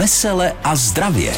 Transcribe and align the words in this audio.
Vesele 0.00 0.52
a 0.64 0.76
zdravě. 0.76 1.34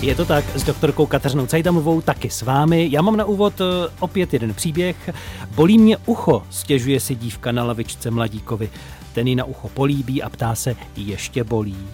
Je 0.00 0.14
to 0.14 0.24
tak, 0.24 0.44
s 0.54 0.64
doktorkou 0.64 1.06
Kateřinou 1.06 1.46
Cajdamovou 1.46 2.00
taky 2.00 2.30
s 2.30 2.42
vámi. 2.42 2.88
Já 2.90 3.02
mám 3.02 3.16
na 3.16 3.24
úvod 3.24 3.60
eh, 3.60 3.64
opět 4.00 4.32
jeden 4.32 4.54
příběh. 4.54 5.10
Bolí 5.54 5.78
mě 5.78 5.96
ucho, 5.96 6.42
stěžuje 6.50 7.00
si 7.00 7.14
dívka 7.14 7.52
na 7.52 7.64
lavičce 7.64 8.10
mladíkovi. 8.10 8.70
Ten 9.12 9.28
ji 9.28 9.34
na 9.34 9.44
ucho 9.44 9.68
políbí 9.68 10.22
a 10.22 10.30
ptá 10.30 10.54
se, 10.54 10.76
ještě 10.96 11.44
bolí? 11.44 11.88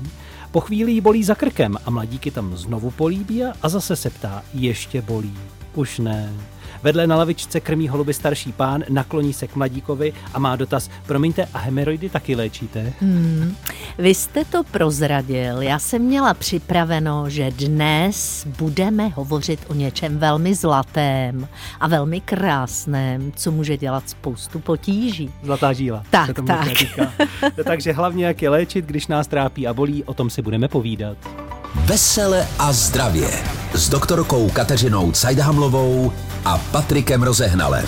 Po 0.50 0.60
chvíli 0.60 0.92
jí 0.92 1.00
bolí 1.00 1.24
za 1.24 1.34
krkem 1.34 1.76
a 1.84 1.90
mladíky 1.90 2.30
tam 2.30 2.56
znovu 2.56 2.90
políbí 2.90 3.44
a 3.44 3.68
zase 3.68 3.96
se 3.96 4.10
ptá, 4.10 4.42
ještě 4.54 5.02
bolí? 5.02 5.34
Už 5.74 5.98
ne. 5.98 6.32
Vedle 6.82 7.06
na 7.06 7.16
lavičce 7.16 7.60
krmí 7.60 7.88
holuby 7.88 8.14
starší 8.14 8.52
pán, 8.52 8.84
nakloní 8.88 9.32
se 9.32 9.46
k 9.46 9.56
mladíkovi 9.56 10.12
a 10.34 10.38
má 10.38 10.56
dotaz, 10.56 10.90
promiňte, 11.06 11.48
a 11.54 11.58
hemeroidy 11.58 12.08
taky 12.08 12.36
léčíte? 12.36 12.92
Hmm. 13.00 13.56
Vy 13.98 14.14
jste 14.14 14.44
to 14.44 14.64
prozradil. 14.64 15.62
Já 15.62 15.78
jsem 15.78 16.02
měla 16.02 16.34
připraveno, 16.34 17.30
že 17.30 17.50
dnes 17.50 18.46
budeme 18.58 19.08
hovořit 19.08 19.60
o 19.68 19.74
něčem 19.74 20.18
velmi 20.18 20.54
zlatém 20.54 21.48
a 21.80 21.88
velmi 21.88 22.20
krásném, 22.20 23.32
co 23.36 23.50
může 23.50 23.76
dělat 23.76 24.10
spoustu 24.10 24.58
potíží. 24.58 25.30
Zlatá 25.42 25.72
žíla. 25.72 26.04
Tak, 26.10 26.26
se 26.26 26.34
tomu 26.34 26.48
tak. 26.48 26.68
Takže 27.64 27.92
hlavně 27.92 28.26
jak 28.26 28.42
je 28.42 28.48
léčit, 28.48 28.84
když 28.84 29.06
nás 29.06 29.26
trápí 29.26 29.66
a 29.66 29.74
bolí, 29.74 30.04
o 30.04 30.14
tom 30.14 30.30
si 30.30 30.42
budeme 30.42 30.68
povídat. 30.68 31.18
Vesele 31.74 32.48
a 32.58 32.72
zdravě. 32.72 33.28
S 33.74 33.88
doktorkou 33.88 34.50
Kateřinou 34.50 35.12
Cajdhamlovou 35.12 36.12
a 36.44 36.58
Patrikem 36.58 37.22
Rozehnalem. 37.22 37.84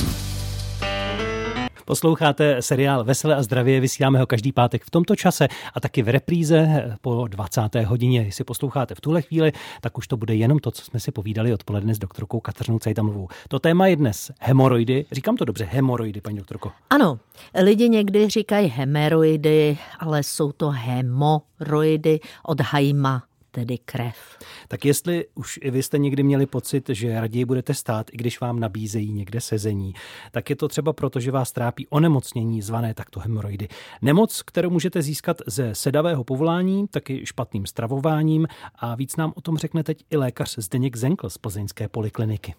Posloucháte 1.85 2.63
seriál 2.63 3.05
Veselé 3.05 3.37
a 3.37 3.43
zdravě, 3.43 3.81
vysíláme 3.81 4.19
ho 4.19 4.27
každý 4.27 4.53
pátek 4.53 4.85
v 4.85 4.91
tomto 4.91 5.17
čase 5.17 5.49
a 5.75 5.81
taky 5.81 6.03
v 6.03 6.09
repríze 6.09 6.67
po 7.01 7.27
20. 7.29 7.61
hodině. 7.85 8.23
Jestli 8.23 8.45
posloucháte 8.45 8.95
v 8.95 9.01
tuhle 9.01 9.23
chvíli, 9.23 9.53
tak 9.81 9.99
už 9.99 10.09
to 10.09 10.17
bude 10.17 10.35
jenom 10.35 10.59
to, 10.59 10.71
co 10.71 10.85
jsme 10.85 11.01
si 11.01 11.13
povídali 11.13 11.53
odpoledne 11.53 11.95
s 11.95 11.99
doktorkou 11.99 12.41
Kateřinou 12.41 12.79
Cajdamovou. 12.79 13.29
To 13.49 13.59
téma 13.59 13.87
je 13.87 13.97
dnes 13.97 14.31
hemoroidy. 14.41 15.07
Říkám 15.13 15.37
to 15.37 15.45
dobře, 15.45 15.69
hemoroidy, 15.73 16.21
paní 16.21 16.37
doktorko. 16.37 16.73
Ano, 16.91 17.19
lidi 17.63 17.89
někdy 17.89 18.29
říkají 18.29 18.69
hemeroidy, 18.69 19.79
ale 20.01 20.23
jsou 20.23 20.53
to 20.53 20.69
hemoroidy 20.69 22.21
od 22.43 22.61
hajma, 22.61 23.23
tedy 23.55 23.79
krev. 23.79 24.17
Tak 24.69 24.85
jestli 24.85 25.27
už 25.35 25.59
i 25.63 25.71
vy 25.71 25.83
jste 25.83 25.99
někdy 25.99 26.23
měli 26.23 26.47
pocit, 26.47 26.89
že 26.89 27.21
raději 27.21 27.45
budete 27.45 27.75
stát, 27.75 28.11
i 28.13 28.17
když 28.17 28.41
vám 28.41 28.61
nabízejí 28.61 29.13
někde 29.13 29.41
sezení, 29.41 29.95
tak 30.31 30.51
je 30.51 30.57
to 30.57 30.69
třeba 30.69 30.93
proto, 30.93 31.21
že 31.21 31.31
vás 31.31 31.53
trápí 31.53 31.87
onemocnění 31.89 32.63
zvané 32.63 32.95
takto 32.95 33.21
hemoroidy. 33.21 33.69
Nemoc, 34.03 34.43
kterou 34.43 34.71
můžete 34.71 35.03
získat 35.03 35.37
ze 35.47 35.75
sedavého 35.75 36.25
povolání, 36.25 36.89
taky 36.89 37.27
špatným 37.27 37.67
stravováním 37.67 38.47
a 38.75 38.95
víc 38.95 39.17
nám 39.17 39.33
o 39.37 39.41
tom 39.41 39.59
řekne 39.59 39.85
teď 39.85 40.05
i 40.11 40.17
lékař 40.17 40.59
Zdeněk 40.59 40.97
Zenkl 40.97 41.31
z 41.31 41.39
plzeňské 41.39 41.89
polikliniky. 41.89 42.55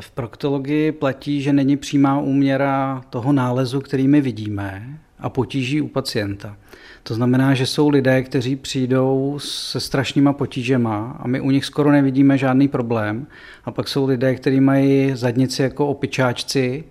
V 0.00 0.10
proktologii 0.10 0.92
platí, 0.92 1.42
že 1.42 1.52
není 1.52 1.76
přímá 1.76 2.20
úměra 2.20 3.02
toho 3.10 3.32
nálezu, 3.32 3.80
který 3.80 4.08
my 4.08 4.20
vidíme, 4.20 4.98
a 5.18 5.28
potíží 5.28 5.80
u 5.80 5.88
pacienta. 5.88 6.56
To 7.02 7.14
znamená, 7.14 7.54
že 7.54 7.66
jsou 7.66 7.88
lidé, 7.88 8.22
kteří 8.22 8.56
přijdou 8.56 9.38
se 9.38 9.80
strašnýma 9.80 10.32
potížema 10.32 11.16
a 11.20 11.28
my 11.28 11.40
u 11.40 11.50
nich 11.50 11.64
skoro 11.64 11.92
nevidíme 11.92 12.38
žádný 12.38 12.68
problém. 12.68 13.26
A 13.64 13.70
pak 13.70 13.88
jsou 13.88 14.06
lidé, 14.06 14.34
kteří 14.34 14.60
mají 14.60 15.16
zadnici 15.16 15.62
jako 15.62 15.86
opičáčci 15.86 16.84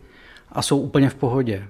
a 0.52 0.62
jsou 0.62 0.78
úplně 0.80 1.10
v 1.10 1.16
pohodě. 1.16 1.68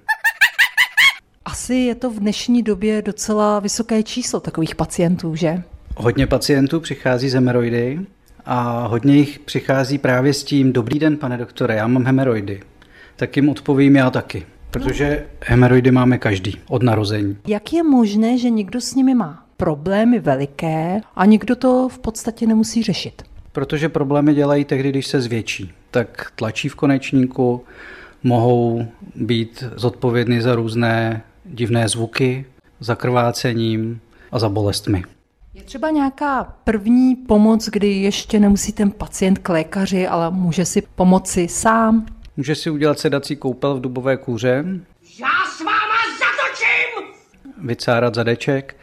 Asi 1.46 1.76
je 1.76 1.96
to 1.96 2.10
v 2.10 2.20
dnešní 2.20 2.64
době 2.64 3.02
docela 3.02 3.60
vysoké 3.60 4.04
číslo 4.04 4.40
takových 4.40 4.76
pacientů, 4.76 5.36
že? 5.36 5.64
Hodně 5.98 6.28
pacientů 6.28 6.80
přichází 6.80 7.30
z 7.30 7.34
hemeroidy 7.34 8.00
a 8.46 8.88
hodně 8.88 9.16
jich 9.16 9.40
přichází 9.40 9.98
právě 9.98 10.34
s 10.34 10.44
tím, 10.44 10.74
dobrý 10.74 11.00
den, 11.00 11.18
pane 11.18 11.38
doktore, 11.38 11.76
já 11.76 11.88
mám 11.88 12.06
hemeroidy. 12.06 12.62
Tak 13.16 13.36
jim 13.36 13.50
odpovím 13.50 13.96
já 13.96 14.10
taky. 14.10 14.46
Protože 14.72 15.26
hemeroidy 15.46 15.92
máme 15.92 16.18
každý 16.18 16.58
od 16.70 16.84
narození. 16.84 17.38
Jak 17.48 17.74
je 17.74 17.84
možné, 17.84 18.38
že 18.38 18.50
někdo 18.50 18.82
s 18.82 18.96
nimi 18.96 19.16
má 19.16 19.46
problémy 19.58 20.20
veliké 20.20 21.02
a 21.16 21.26
někdo 21.26 21.56
to 21.56 21.90
v 21.90 22.00
podstatě 22.00 22.48
nemusí 22.48 22.84
řešit? 22.84 23.24
Protože 23.52 23.90
problémy 23.90 24.34
dělají 24.34 24.66
tehdy, 24.66 24.90
když 24.90 25.08
se 25.08 25.22
zvětší. 25.22 25.72
Tak 25.92 26.32
tlačí 26.36 26.70
v 26.70 26.76
konečníku, 26.76 27.64
mohou 28.24 28.88
být 29.16 29.64
zodpovědny 29.76 30.42
za 30.42 30.56
různé 30.56 31.22
divné 31.46 31.90
zvuky, 31.90 32.46
za 32.80 32.96
krvácením 32.96 34.00
a 34.32 34.40
za 34.40 34.50
bolestmi. 34.50 35.04
Je 35.56 35.64
třeba 35.64 35.90
nějaká 35.90 36.44
první 36.64 37.16
pomoc, 37.16 37.70
kdy 37.70 37.88
ještě 37.88 38.40
nemusí 38.40 38.72
ten 38.72 38.92
pacient 38.92 39.40
k 39.40 39.50
lékaři, 39.50 40.08
ale 40.08 40.32
může 40.32 40.66
si 40.66 40.82
pomoci 40.82 41.48
sám? 41.48 42.06
Může 42.38 42.56
si 42.56 42.70
udělat 42.70 43.00
sedací 43.00 43.36
koupel 43.36 43.76
v 43.76 43.82
dubové 43.82 44.18
kůře. 44.18 44.66
Já 45.20 45.28
s 45.58 45.60
váma 45.60 45.96
zatočím! 46.20 47.14
Vycárat 47.68 48.16
zadeček. 48.16 48.76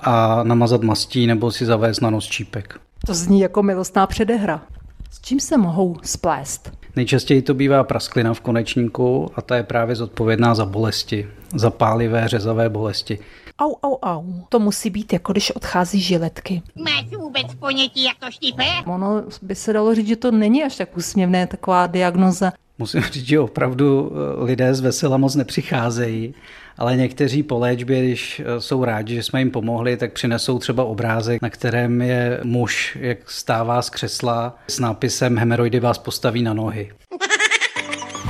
A 0.00 0.42
namazat 0.42 0.82
mastí 0.82 1.26
nebo 1.26 1.50
si 1.50 1.66
zavést 1.66 2.00
na 2.00 2.10
nos 2.10 2.26
čípek. 2.26 2.80
To 3.06 3.14
zní 3.14 3.40
jako 3.40 3.62
milostná 3.62 4.06
předehra. 4.06 4.62
S 5.10 5.20
čím 5.20 5.40
se 5.40 5.56
mohou 5.56 5.96
splést? 6.02 6.77
Nejčastěji 6.96 7.42
to 7.42 7.54
bývá 7.54 7.84
prasklina 7.84 8.34
v 8.34 8.40
konečníku 8.40 9.30
a 9.34 9.42
ta 9.42 9.56
je 9.56 9.62
právě 9.62 9.96
zodpovědná 9.96 10.54
za 10.54 10.64
bolesti, 10.64 11.28
za 11.54 11.70
pálivé 11.70 12.28
řezavé 12.28 12.68
bolesti. 12.68 13.18
Au, 13.60 13.74
au, 13.82 13.96
au. 14.02 14.24
To 14.48 14.58
musí 14.58 14.90
být 14.90 15.12
jako 15.12 15.32
když 15.32 15.50
odchází 15.50 16.00
žiletky. 16.00 16.62
Máš 16.74 17.04
vůbec 17.18 17.46
ponětí, 17.58 18.04
jak 18.04 18.16
to 18.18 18.30
štípe? 18.30 18.64
Ono 18.86 19.22
by 19.42 19.54
se 19.54 19.72
dalo 19.72 19.94
říct, 19.94 20.08
že 20.08 20.16
to 20.16 20.30
není 20.30 20.64
až 20.64 20.76
tak 20.76 20.96
úsměvné, 20.96 21.46
taková 21.46 21.86
diagnoza. 21.86 22.52
Musím 22.78 23.00
říct, 23.00 23.26
že 23.26 23.40
opravdu 23.40 24.12
eh, 24.12 24.44
lidé 24.44 24.74
z 24.74 24.80
vesela 24.80 25.16
moc 25.16 25.34
nepřicházejí, 25.34 26.34
ale 26.78 26.96
někteří 26.96 27.42
po 27.42 27.58
léčbě, 27.58 28.02
když 28.02 28.40
eh, 28.40 28.60
jsou 28.60 28.84
rádi, 28.84 29.14
že 29.14 29.22
jsme 29.22 29.40
jim 29.40 29.50
pomohli, 29.50 29.96
tak 29.96 30.12
přinesou 30.12 30.58
třeba 30.58 30.84
obrázek, 30.84 31.42
na 31.42 31.50
kterém 31.50 32.02
je 32.02 32.40
muž, 32.42 32.98
jak 33.00 33.30
stává 33.30 33.82
z 33.82 33.90
křesla 33.90 34.58
s 34.68 34.78
nápisem 34.78 35.38
Hemeroidy 35.38 35.80
vás 35.80 35.98
postaví 35.98 36.42
na 36.42 36.54
nohy. 36.54 36.92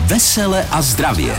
Vesele 0.06 0.66
a 0.70 0.82
zdravě. 0.82 1.34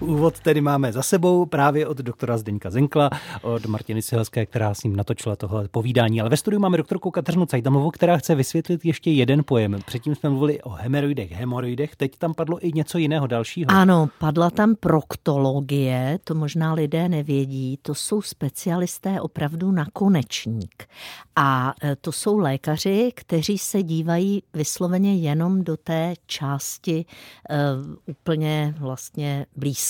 Úvod 0.00 0.40
tedy 0.40 0.60
máme 0.60 0.92
za 0.92 1.02
sebou 1.02 1.46
právě 1.46 1.86
od 1.86 1.98
doktora 1.98 2.38
Zdeňka 2.38 2.70
Zenkla, 2.70 3.10
od 3.42 3.66
Martiny 3.66 4.02
Sihelské, 4.02 4.46
která 4.46 4.74
s 4.74 4.82
ním 4.82 4.96
natočila 4.96 5.36
tohle 5.36 5.68
povídání. 5.68 6.20
Ale 6.20 6.30
ve 6.30 6.36
studiu 6.36 6.60
máme 6.60 6.76
doktorku 6.76 7.10
Kateřinu 7.10 7.46
Cajdamovou, 7.46 7.90
která 7.90 8.16
chce 8.16 8.34
vysvětlit 8.34 8.84
ještě 8.84 9.10
jeden 9.10 9.44
pojem. 9.44 9.76
Předtím 9.86 10.14
jsme 10.14 10.30
mluvili 10.30 10.62
o 10.62 10.70
hemeroidech, 10.70 11.32
hemoroidech, 11.32 11.96
teď 11.96 12.18
tam 12.18 12.34
padlo 12.34 12.66
i 12.66 12.72
něco 12.72 12.98
jiného 12.98 13.26
dalšího. 13.26 13.70
Ano, 13.70 14.08
padla 14.18 14.50
tam 14.50 14.74
proktologie, 14.74 16.18
to 16.24 16.34
možná 16.34 16.72
lidé 16.72 17.08
nevědí, 17.08 17.78
to 17.82 17.94
jsou 17.94 18.22
specialisté 18.22 19.20
opravdu 19.20 19.72
na 19.72 19.86
konečník. 19.92 20.88
A 21.36 21.74
e, 21.82 21.96
to 21.96 22.12
jsou 22.12 22.38
lékaři, 22.38 23.10
kteří 23.14 23.58
se 23.58 23.82
dívají 23.82 24.42
vysloveně 24.54 25.16
jenom 25.16 25.64
do 25.64 25.76
té 25.76 26.14
části 26.26 27.04
uh, 27.50 27.96
úplně 28.06 28.74
vlastně 28.78 29.46
blízké. 29.56 29.85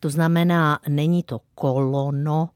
To 0.00 0.10
znamená, 0.10 0.78
není 0.88 1.22
to 1.22 1.40
kolono, 1.54 2.48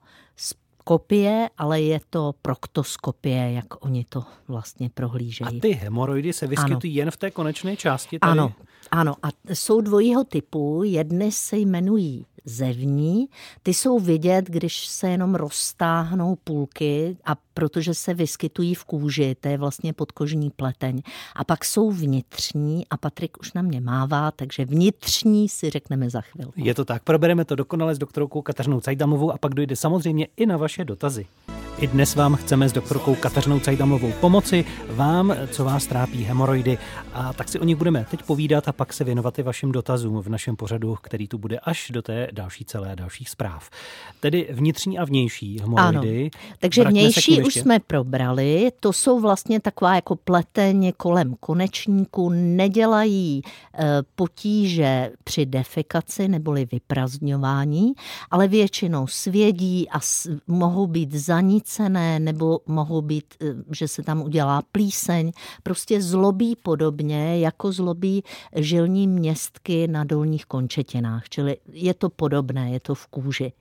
kopie, 0.85 1.49
ale 1.59 1.81
je 1.81 2.01
to 2.11 2.35
proktoskopie, 2.43 3.53
jak 3.53 3.85
oni 3.85 4.05
to 4.09 4.25
vlastně 4.49 4.91
prohlížejí. 4.95 5.59
A 5.59 5.61
ty 5.61 5.71
hemoroidy 5.71 6.33
se 6.33 6.47
vyskytují 6.47 6.93
ano. 6.93 6.99
jen 6.99 7.11
v 7.11 7.17
té 7.17 7.31
konečné 7.31 7.77
části? 7.77 8.19
Tady? 8.19 8.31
Ano, 8.31 8.53
ano. 8.91 9.15
A 9.23 9.29
jsou 9.55 9.81
dvojího 9.81 10.25
typu. 10.25 10.83
Jedny 10.85 11.33
se 11.33 11.57
jmenují 11.57 12.27
zevní, 12.51 13.29
ty 13.63 13.75
jsou 13.75 13.99
vidět, 13.99 14.45
když 14.45 14.87
se 14.87 15.09
jenom 15.09 15.35
roztáhnou 15.35 16.37
půlky 16.45 17.17
a 17.25 17.37
protože 17.55 17.95
se 17.95 18.15
vyskytují 18.15 18.75
v 18.75 18.85
kůži, 18.85 19.37
to 19.41 19.49
je 19.49 19.59
vlastně 19.59 19.93
podkožní 19.93 20.51
pleteň. 20.51 21.03
A 21.37 21.45
pak 21.45 21.65
jsou 21.65 21.91
vnitřní 21.91 22.87
a 22.91 22.97
Patrik 22.97 23.41
už 23.41 23.53
na 23.53 23.63
mě 23.63 23.81
mává, 23.81 24.31
takže 24.31 24.65
vnitřní 24.65 25.49
si 25.49 25.71
řekneme 25.71 26.11
za 26.11 26.21
chvilku. 26.21 26.53
Je 26.57 26.75
to 26.75 26.85
tak, 26.85 27.03
probereme 27.05 27.45
to 27.45 27.55
dokonale 27.55 27.95
s 27.95 27.99
doktorkou 27.99 28.43
Kateřinou 28.43 28.81
Cajdamovou 28.81 29.33
a 29.33 29.39
pak 29.39 29.55
dojde 29.55 29.77
samozřejmě 29.77 30.27
i 30.37 30.47
na 30.47 30.57
vaše 30.57 30.85
dotazy. 30.85 31.27
I 31.79 31.87
dnes 31.87 32.15
vám 32.15 32.37
chceme 32.37 32.69
s 32.69 32.73
doktorkou 32.73 33.15
Kateřinou 33.15 33.61
Cajdamlovou 33.61 34.13
pomoci, 34.21 34.65
vám, 34.91 35.37
co 35.51 35.65
vás 35.65 35.87
trápí 35.87 36.25
hemoroidy. 36.25 36.79
A 37.13 37.33
tak 37.33 37.49
si 37.49 37.59
o 37.59 37.65
nich 37.65 37.77
budeme 37.77 38.07
teď 38.11 38.23
povídat 38.23 38.69
a 38.69 38.73
pak 38.73 38.93
se 38.93 39.05
věnovat 39.05 39.39
i 39.39 39.43
vašim 39.43 39.73
dotazům 39.73 40.23
v 40.23 40.29
našem 40.29 40.57
pořadu, 40.57 40.99
který 41.03 41.29
tu 41.29 41.39
bude 41.39 41.59
až 41.59 41.91
do 41.91 42.03
té 42.03 42.29
další 42.41 42.65
celé 42.65 42.97
dalších 42.97 43.29
zpráv. 43.29 43.71
Tedy 44.21 44.49
vnitřní 44.51 44.99
a 44.99 45.05
vnější 45.05 45.61
hemoroidy. 45.61 46.21
Ano. 46.21 46.55
Takže 46.59 46.85
vnější 46.85 47.43
už 47.43 47.55
jsme 47.55 47.79
probrali, 47.79 48.73
to 48.81 48.93
jsou 48.93 49.21
vlastně 49.21 49.61
taková 49.61 49.95
jako 49.95 50.17
pleteně 50.17 50.93
kolem 50.93 51.37
konečníku, 51.41 52.31
nedělají 52.31 53.43
e, 53.43 53.85
potíže 54.15 55.13
při 55.25 55.47
defekaci 55.47 56.29
neboli 56.29 56.69
vyprazňování, 56.73 57.93
ale 58.31 58.49
většinou 58.49 59.07
svědí 59.07 59.89
a 59.89 60.01
s, 60.01 60.31
mohou 60.47 60.87
být 60.87 61.15
zanícené 61.15 62.21
nebo 62.21 62.61
mohou 62.67 63.03
být, 63.03 63.35
e, 63.41 63.75
že 63.75 63.89
se 63.89 64.03
tam 64.03 64.23
udělá 64.23 64.63
plíseň, 64.73 65.33
prostě 65.63 66.03
zlobí 66.03 66.57
podobně, 66.57 67.39
jako 67.39 67.73
zlobí 67.73 68.25
žilní 68.57 69.07
městky 69.07 69.89
na 69.89 70.05
dolních 70.05 70.47
končetinách, 70.47 71.29
čili 71.29 71.57
je 71.73 71.95
to 71.95 72.09
podobné, 72.21 72.71
je 72.71 72.81
to 72.81 72.95
v 72.95 73.07
kůži. 73.07 73.53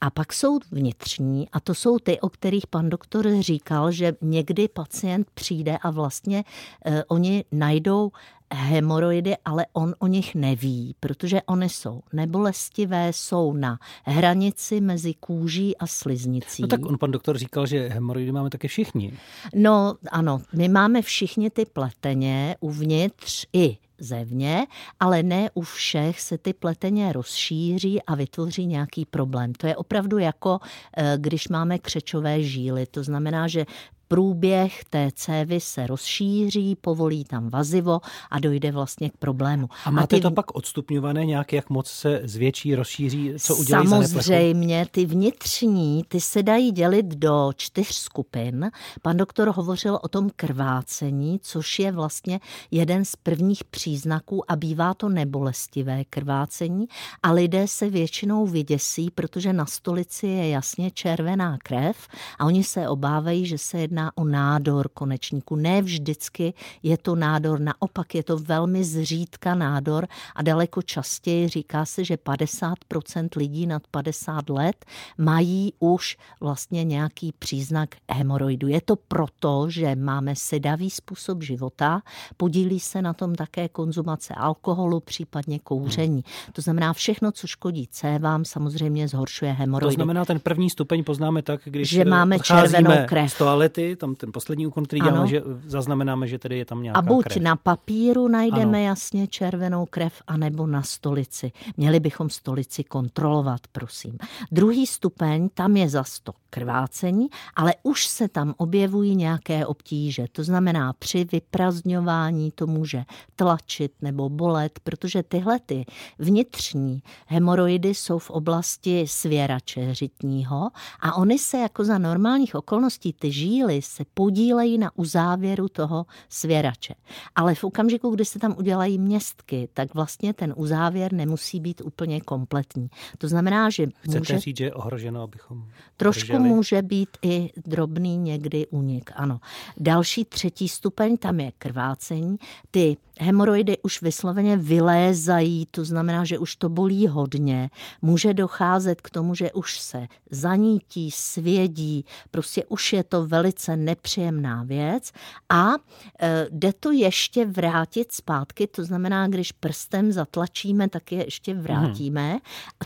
A 0.00 0.10
pak 0.10 0.32
jsou 0.32 0.58
vnitřní, 0.72 1.48
a 1.52 1.60
to 1.60 1.74
jsou 1.74 1.98
ty, 1.98 2.20
o 2.20 2.28
kterých 2.28 2.66
pan 2.66 2.90
doktor 2.90 3.26
říkal, 3.40 3.92
že 3.92 4.12
někdy 4.20 4.68
pacient 4.68 5.30
přijde 5.34 5.78
a 5.82 5.90
vlastně 5.90 6.44
eh, 6.84 7.04
oni 7.04 7.44
najdou 7.52 8.10
hemoroidy, 8.54 9.36
ale 9.44 9.66
on 9.72 9.94
o 9.98 10.06
nich 10.06 10.34
neví, 10.34 10.94
protože 11.00 11.42
oni 11.42 11.68
jsou 11.68 12.00
nebolestivé, 12.12 13.12
jsou 13.12 13.52
na 13.52 13.78
hranici 14.04 14.80
mezi 14.80 15.14
kůží 15.14 15.76
a 15.76 15.86
sliznicí. 15.86 16.62
No 16.62 16.68
tak 16.68 16.86
on 16.86 16.98
pan 16.98 17.10
doktor 17.10 17.38
říkal, 17.38 17.66
že 17.66 17.88
hemoroidy 17.88 18.32
máme 18.32 18.50
také 18.50 18.68
všichni. 18.68 19.12
No 19.54 19.94
ano, 20.10 20.42
my 20.52 20.68
máme 20.68 21.02
všichni 21.02 21.50
ty 21.50 21.64
pleteně 21.64 22.56
uvnitř 22.60 23.46
i 23.52 23.76
zevně, 23.98 24.66
ale 25.00 25.22
ne 25.22 25.50
u 25.54 25.62
všech 25.62 26.20
se 26.20 26.38
ty 26.38 26.52
pleteně 26.52 27.12
rozšíří 27.12 28.02
a 28.02 28.14
vytvoří 28.14 28.66
nějaký 28.66 29.04
problém. 29.04 29.52
To 29.52 29.66
je 29.66 29.76
opravdu 29.76 30.18
jako, 30.18 30.58
eh, 30.96 31.14
když 31.20 31.48
máme 31.48 31.78
křečové 31.78 32.42
žíly. 32.42 32.86
To 32.86 33.02
znamená, 33.02 33.48
že 33.48 33.66
průběh 34.14 34.84
té 34.90 35.08
cévy 35.14 35.60
se 35.60 35.86
rozšíří, 35.86 36.76
povolí 36.80 37.24
tam 37.24 37.50
vazivo 37.50 38.00
a 38.30 38.38
dojde 38.38 38.72
vlastně 38.72 39.10
k 39.10 39.16
problému. 39.16 39.68
A 39.84 39.90
máte 39.90 40.16
a 40.16 40.18
ty... 40.18 40.22
to 40.22 40.30
pak 40.30 40.54
odstupňované 40.54 41.24
nějak, 41.24 41.52
jak 41.52 41.70
moc 41.70 41.90
se 41.90 42.20
zvětší, 42.24 42.74
rozšíří, 42.74 43.32
co 43.38 43.56
udělají 43.56 43.88
Samozřejmě, 43.88 44.86
ty 44.90 45.06
vnitřní, 45.06 46.04
ty 46.08 46.20
se 46.20 46.42
dají 46.42 46.72
dělit 46.72 47.06
do 47.06 47.52
čtyř 47.56 47.86
skupin. 47.86 48.70
Pan 49.02 49.16
doktor 49.16 49.48
hovořil 49.56 49.98
o 50.02 50.08
tom 50.08 50.30
krvácení, 50.36 51.40
což 51.42 51.78
je 51.78 51.92
vlastně 51.92 52.40
jeden 52.70 53.04
z 53.04 53.16
prvních 53.16 53.64
příznaků 53.64 54.50
a 54.50 54.56
bývá 54.56 54.94
to 54.94 55.08
nebolestivé 55.08 56.04
krvácení 56.04 56.86
a 57.22 57.32
lidé 57.32 57.68
se 57.68 57.90
většinou 57.90 58.46
vyděsí, 58.46 59.10
protože 59.14 59.52
na 59.52 59.66
stolici 59.66 60.26
je 60.26 60.48
jasně 60.48 60.90
červená 60.90 61.58
krev 61.62 61.96
a 62.38 62.44
oni 62.44 62.64
se 62.64 62.88
obávají, 62.88 63.46
že 63.46 63.58
se 63.58 63.78
jedná 63.78 64.03
o 64.14 64.24
nádor 64.24 64.88
konečníku. 64.94 65.56
Ne 65.56 65.82
vždycky 65.82 66.54
je 66.82 66.98
to 66.98 67.14
nádor, 67.14 67.60
naopak 67.60 68.14
je 68.14 68.22
to 68.22 68.38
velmi 68.38 68.84
zřídka 68.84 69.54
nádor 69.54 70.06
a 70.34 70.42
daleko 70.42 70.82
častěji 70.82 71.48
říká 71.48 71.84
se, 71.84 72.04
že 72.04 72.14
50% 72.14 73.28
lidí 73.36 73.66
nad 73.66 73.82
50 73.90 74.50
let 74.50 74.84
mají 75.18 75.72
už 75.78 76.16
vlastně 76.40 76.84
nějaký 76.84 77.32
příznak 77.38 77.88
hemoroidu. 78.10 78.68
Je 78.68 78.80
to 78.80 78.96
proto, 78.96 79.66
že 79.70 79.96
máme 79.96 80.34
sedavý 80.36 80.90
způsob 80.90 81.42
života, 81.42 82.02
podílí 82.36 82.80
se 82.80 83.02
na 83.02 83.12
tom 83.12 83.34
také 83.34 83.68
konzumace 83.68 84.34
alkoholu, 84.34 85.00
případně 85.00 85.58
kouření. 85.58 86.24
To 86.52 86.62
znamená 86.62 86.92
všechno, 86.92 87.32
co 87.32 87.46
škodí 87.46 87.86
cévám, 87.86 88.44
samozřejmě 88.44 89.08
zhoršuje 89.08 89.52
hemoroidy. 89.52 89.96
To 89.96 89.98
znamená, 89.98 90.24
ten 90.24 90.40
první 90.40 90.70
stupeň 90.70 91.04
poznáme 91.04 91.42
tak, 91.42 91.60
když 91.64 91.88
že 91.88 92.04
máme 92.04 92.38
červenou 92.38 92.90
krev. 93.06 93.32
z 93.32 93.38
toalety, 93.38 93.93
tam 93.96 94.14
ten 94.14 94.32
poslední 94.32 94.66
úkon, 94.66 94.84
který 94.84 95.00
ano. 95.00 95.10
děláme, 95.10 95.28
že 95.28 95.42
zaznamenáme, 95.66 96.26
že 96.28 96.38
tedy 96.38 96.58
je 96.58 96.64
tam 96.64 96.82
nějaká 96.82 96.98
A 96.98 97.02
buď 97.02 97.24
krev. 97.24 97.42
na 97.42 97.56
papíru 97.56 98.28
najdeme 98.28 98.78
ano. 98.78 98.86
jasně 98.86 99.26
červenou 99.26 99.86
krev, 99.86 100.22
anebo 100.26 100.66
na 100.66 100.82
stolici. 100.82 101.52
Měli 101.76 102.00
bychom 102.00 102.30
stolici 102.30 102.84
kontrolovat, 102.84 103.60
prosím. 103.72 104.18
Druhý 104.52 104.86
stupeň, 104.86 105.48
tam 105.54 105.76
je 105.76 105.88
za 105.88 106.04
to 106.22 106.32
krvácení, 106.54 107.26
ale 107.56 107.74
už 107.82 108.06
se 108.06 108.28
tam 108.28 108.54
objevují 108.56 109.16
nějaké 109.16 109.66
obtíže. 109.66 110.26
To 110.32 110.44
znamená, 110.44 110.92
při 110.92 111.24
vyprazňování 111.24 112.50
to 112.54 112.66
může 112.66 113.04
tlačit 113.36 113.92
nebo 114.02 114.28
bolet, 114.28 114.78
protože 114.84 115.22
tyhle 115.22 115.60
ty 115.66 115.84
vnitřní 116.18 117.02
hemoroidy 117.26 117.94
jsou 117.94 118.18
v 118.18 118.30
oblasti 118.30 119.04
svěrače 119.08 119.94
řitního 119.94 120.70
a 121.00 121.16
oni 121.16 121.38
se 121.38 121.58
jako 121.58 121.84
za 121.84 121.98
normálních 121.98 122.54
okolností 122.54 123.12
ty 123.12 123.32
žíly 123.32 123.82
se 123.82 124.04
podílejí 124.14 124.78
na 124.78 124.90
uzávěru 124.94 125.68
toho 125.68 126.06
svěrače. 126.28 126.94
Ale 127.34 127.54
v 127.54 127.64
okamžiku, 127.64 128.10
kdy 128.10 128.24
se 128.24 128.38
tam 128.38 128.54
udělají 128.58 128.98
městky, 128.98 129.68
tak 129.74 129.94
vlastně 129.94 130.32
ten 130.32 130.54
uzávěr 130.56 131.12
nemusí 131.12 131.60
být 131.60 131.82
úplně 131.84 132.20
kompletní. 132.20 132.88
To 133.18 133.28
znamená, 133.28 133.70
že 133.70 133.86
Chcete 133.98 134.18
může... 134.18 134.38
říct, 134.38 134.56
že 134.56 134.64
je 134.64 134.74
ohroženo, 134.74 135.22
abychom 135.22 135.66
Trošku? 135.96 136.43
Může 136.48 136.82
být 136.82 137.08
i 137.22 137.50
drobný 137.66 138.16
někdy 138.16 138.66
unik, 138.66 139.10
ano. 139.14 139.40
Další 139.76 140.24
třetí 140.24 140.68
stupeň, 140.68 141.16
tam 141.16 141.40
je 141.40 141.52
krvácení. 141.58 142.36
Ty 142.70 142.96
hemoroidy 143.20 143.78
už 143.82 144.02
vysloveně 144.02 144.56
vylézají, 144.56 145.66
to 145.70 145.84
znamená, 145.84 146.24
že 146.24 146.38
už 146.38 146.56
to 146.56 146.68
bolí 146.68 147.08
hodně. 147.08 147.70
Může 148.02 148.34
docházet 148.34 149.00
k 149.00 149.10
tomu, 149.10 149.34
že 149.34 149.52
už 149.52 149.78
se 149.78 150.06
zanítí, 150.30 151.10
svědí, 151.10 152.04
prostě 152.30 152.64
už 152.64 152.92
je 152.92 153.04
to 153.04 153.26
velice 153.26 153.76
nepříjemná 153.76 154.62
věc 154.62 155.12
a 155.48 155.72
e, 156.20 156.46
jde 156.50 156.72
to 156.72 156.90
ještě 156.90 157.46
vrátit 157.46 158.12
zpátky, 158.12 158.66
to 158.66 158.84
znamená, 158.84 159.28
když 159.28 159.52
prstem 159.52 160.12
zatlačíme, 160.12 160.88
tak 160.88 161.12
je 161.12 161.24
ještě 161.24 161.54
vrátíme, 161.54 162.30
hmm. 162.30 162.40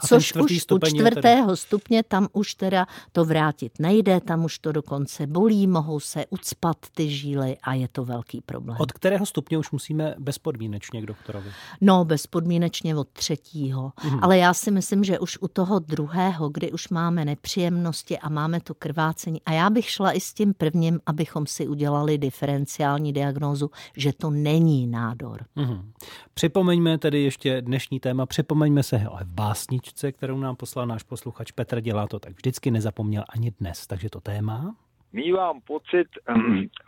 což 0.06 0.32
už 0.32 0.66
u 0.72 0.78
čtvrtého 0.78 1.56
stupně 1.56 2.02
tam 2.02 2.28
už 2.32 2.54
teda 2.54 2.86
to 3.12 3.24
vrátit 3.24 3.72
nejde, 3.78 4.20
tam 4.20 4.44
už 4.44 4.58
to 4.58 4.72
dokonce 4.72 5.26
bolí, 5.26 5.66
mohou 5.66 6.00
se 6.00 6.26
ucpat 6.30 6.76
ty 6.94 7.10
žíly 7.10 7.56
a 7.62 7.74
je 7.74 7.88
to 7.88 8.04
velký 8.04 8.40
problém. 8.40 8.76
Od 8.80 8.92
kterého 8.92 9.26
stupně 9.26 9.58
už 9.58 9.70
musíme 9.70 10.14
bezpodmínečně 10.18 11.02
k 11.02 11.06
doktorovi? 11.06 11.50
No, 11.80 12.04
bezpodmínečně 12.04 12.96
od 12.96 13.08
třetího. 13.08 13.92
Mm. 14.04 14.18
Ale 14.22 14.38
já 14.38 14.54
si 14.54 14.70
myslím, 14.70 15.04
že 15.04 15.18
už 15.18 15.38
u 15.40 15.48
toho 15.48 15.78
druhého, 15.78 16.48
kdy 16.48 16.72
už 16.72 16.88
máme 16.88 17.24
nepříjemnosti 17.24 18.18
a 18.18 18.28
máme 18.28 18.60
to 18.60 18.74
krvácení, 18.74 19.42
a 19.46 19.52
já 19.52 19.70
bych 19.70 19.90
šla 19.90 20.12
i 20.12 20.20
s 20.20 20.34
tím 20.34 20.54
prvním, 20.54 21.00
abychom 21.06 21.46
si 21.46 21.68
udělali 21.68 22.18
diferenciální 22.18 23.12
diagnózu, 23.12 23.70
že 23.96 24.12
to 24.12 24.30
není 24.30 24.86
nádor. 24.86 25.44
Mm. 25.56 25.92
Připomeňme 26.34 26.98
tedy 26.98 27.22
ještě 27.22 27.62
dnešní 27.62 28.00
téma, 28.00 28.26
připomeňme 28.26 28.82
se 28.82 28.98
v 28.98 29.24
básničce, 29.24 30.12
kterou 30.12 30.38
nám 30.38 30.56
poslal 30.56 30.86
náš 30.86 31.02
posluchač 31.02 31.50
Petr, 31.50 31.80
dělá 31.80 32.06
to 32.06 32.18
tak 32.18 32.32
vždycky, 32.32 32.70
nezapomněl 32.70 33.24
ani 33.28 33.50
dnes. 33.60 33.86
Takže 33.86 34.10
to 34.10 34.20
téma? 34.20 34.74
Mívám 35.12 35.60
pocit 35.60 36.08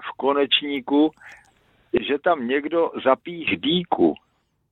v 0.01 0.17
konečníku, 0.17 1.11
že 1.93 2.19
tam 2.19 2.49
někdo 2.49 2.91
zapíš 3.05 3.57
dýku. 3.57 4.15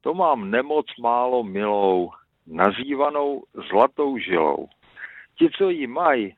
To 0.01 0.15
mám 0.15 0.51
nemoc 0.51 0.87
málo 1.01 1.45
milou, 1.45 2.11
nazývanou 2.47 3.43
zlatou 3.71 4.19
žilou. 4.19 4.69
Ti, 5.39 5.51
co 5.51 5.71
ji 5.71 5.87
mají, 5.87 6.35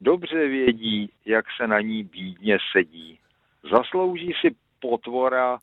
dobře 0.00 0.48
vědí, 0.48 1.10
jak 1.26 1.44
se 1.56 1.66
na 1.66 1.80
ní 1.80 2.04
bídně 2.04 2.58
sedí. 2.72 3.18
Zaslouží 3.72 4.32
si 4.40 4.56
potvora 4.80 5.58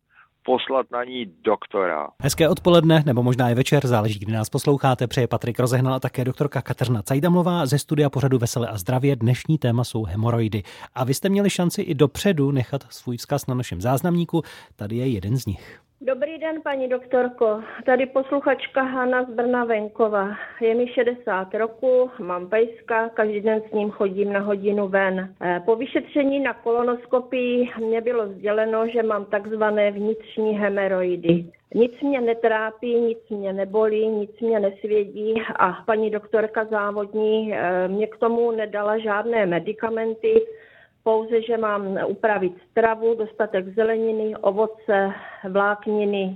poslat 0.47 0.91
na 0.91 1.03
ní 1.03 1.25
doktora. 1.43 2.07
Hezké 2.23 2.49
odpoledne, 2.49 3.03
nebo 3.05 3.23
možná 3.23 3.49
i 3.49 3.55
večer, 3.55 3.87
záleží, 3.87 4.19
kdy 4.19 4.31
nás 4.31 4.49
posloucháte. 4.49 5.07
Přeje 5.07 5.27
Patrik 5.27 5.59
Rozehnal 5.59 5.93
a 5.93 5.99
také 5.99 6.25
doktorka 6.25 6.61
Kateřina 6.61 7.01
Cajdamlová 7.01 7.65
ze 7.65 7.79
studia 7.79 8.09
pořadu 8.09 8.37
Vesele 8.37 8.67
a 8.67 8.77
zdravě. 8.77 9.15
Dnešní 9.15 9.57
téma 9.57 9.83
jsou 9.83 10.03
hemoroidy. 10.03 10.63
A 10.95 11.03
vy 11.03 11.13
jste 11.13 11.29
měli 11.29 11.49
šanci 11.49 11.81
i 11.81 11.95
dopředu 11.95 12.51
nechat 12.51 12.83
svůj 12.89 13.17
vzkaz 13.17 13.47
na 13.47 13.55
našem 13.55 13.81
záznamníku. 13.81 14.41
Tady 14.75 14.95
je 14.95 15.07
jeden 15.07 15.37
z 15.37 15.45
nich. 15.45 15.86
Dobrý 16.01 16.37
den, 16.37 16.61
paní 16.61 16.89
doktorko. 16.89 17.61
Tady 17.85 18.05
posluchačka 18.05 18.81
Hana 18.81 19.23
z 19.23 19.29
Brna 19.29 19.65
Venkova. 19.65 20.35
Je 20.61 20.75
mi 20.75 20.87
60 20.87 21.53
roku, 21.53 22.11
mám 22.19 22.49
pejska, 22.49 23.09
každý 23.09 23.41
den 23.41 23.61
s 23.69 23.71
ním 23.71 23.91
chodím 23.91 24.33
na 24.33 24.39
hodinu 24.39 24.87
ven. 24.87 25.33
Eh, 25.41 25.61
po 25.65 25.75
vyšetření 25.75 26.39
na 26.39 26.53
kolonoskopii 26.53 27.69
mě 27.79 28.01
bylo 28.01 28.27
sděleno, 28.27 28.87
že 28.87 29.03
mám 29.03 29.25
takzvané 29.25 29.91
vnitřní 29.91 30.53
hemeroidy. 30.53 31.45
Nic 31.75 32.01
mě 32.01 32.21
netrápí, 32.21 32.95
nic 32.95 33.29
mě 33.29 33.53
nebolí, 33.53 34.07
nic 34.07 34.39
mě 34.39 34.59
nesvědí 34.59 35.41
a 35.59 35.71
paní 35.85 36.09
doktorka 36.09 36.65
závodní 36.65 37.53
eh, 37.53 37.87
mě 37.87 38.07
k 38.07 38.17
tomu 38.17 38.51
nedala 38.51 38.97
žádné 38.97 39.45
medicamenty, 39.45 40.41
pouze, 41.07 41.41
že 41.41 41.57
mám 41.57 41.99
upravit 42.07 42.53
stravu, 42.71 43.15
dostatek 43.15 43.75
zeleniny, 43.75 44.35
ovoce, 44.35 45.11
vlákniny, 45.49 46.33